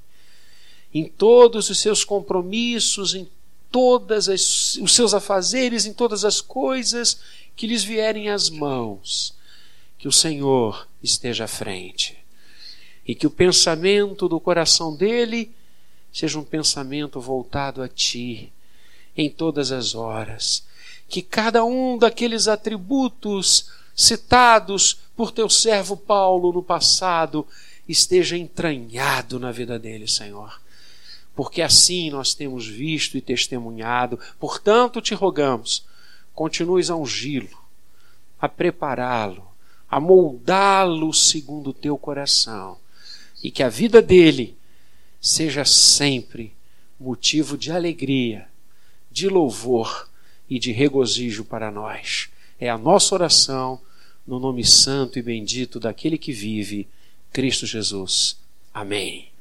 Em 0.93 1.05
todos 1.05 1.69
os 1.69 1.79
seus 1.79 2.03
compromissos, 2.03 3.13
em 3.13 3.27
todas 3.73 4.29
as, 4.29 4.75
os 4.75 4.93
seus 4.93 5.15
afazeres, 5.15 5.87
em 5.87 5.93
todas 5.93 6.23
as 6.23 6.39
coisas 6.39 7.19
que 7.55 7.65
lhes 7.65 7.83
vierem 7.83 8.29
às 8.29 8.47
mãos, 8.47 9.33
que 9.97 10.07
o 10.07 10.11
Senhor 10.11 10.87
esteja 11.01 11.45
à 11.45 11.47
frente. 11.47 12.15
E 13.05 13.15
que 13.15 13.25
o 13.25 13.31
pensamento 13.31 14.29
do 14.29 14.39
coração 14.39 14.95
dele 14.95 15.51
seja 16.13 16.37
um 16.37 16.43
pensamento 16.43 17.19
voltado 17.19 17.81
a 17.81 17.87
ti 17.87 18.53
em 19.17 19.27
todas 19.27 19.71
as 19.71 19.95
horas. 19.95 20.63
Que 21.09 21.23
cada 21.23 21.65
um 21.65 21.97
daqueles 21.97 22.47
atributos 22.47 23.71
citados 23.95 24.99
por 25.15 25.31
teu 25.31 25.49
servo 25.49 25.97
Paulo 25.97 26.53
no 26.53 26.61
passado 26.61 27.45
esteja 27.89 28.37
entranhado 28.37 29.39
na 29.39 29.51
vida 29.51 29.79
dele, 29.79 30.07
Senhor. 30.07 30.62
Porque 31.35 31.61
assim 31.61 32.09
nós 32.09 32.33
temos 32.33 32.67
visto 32.67 33.17
e 33.17 33.21
testemunhado. 33.21 34.19
Portanto, 34.39 35.01
te 35.01 35.13
rogamos, 35.13 35.85
continues 36.33 36.89
a 36.89 36.95
ungí-lo, 36.95 37.57
a 38.39 38.47
prepará-lo, 38.47 39.47
a 39.89 39.99
moldá-lo 39.99 41.13
segundo 41.13 41.71
o 41.71 41.73
teu 41.73 41.97
coração. 41.97 42.77
E 43.43 43.51
que 43.51 43.63
a 43.63 43.69
vida 43.69 44.01
dele 44.01 44.55
seja 45.19 45.65
sempre 45.65 46.53
motivo 46.99 47.57
de 47.57 47.71
alegria, 47.71 48.47
de 49.11 49.27
louvor 49.27 50.09
e 50.49 50.59
de 50.59 50.71
regozijo 50.71 51.43
para 51.43 51.71
nós. 51.71 52.29
É 52.59 52.69
a 52.69 52.77
nossa 52.77 53.15
oração 53.15 53.81
no 54.25 54.39
nome 54.39 54.63
santo 54.63 55.19
e 55.19 55.21
bendito 55.21 55.79
daquele 55.79 56.17
que 56.17 56.31
vive, 56.31 56.87
Cristo 57.31 57.65
Jesus. 57.65 58.37
Amém. 58.73 59.32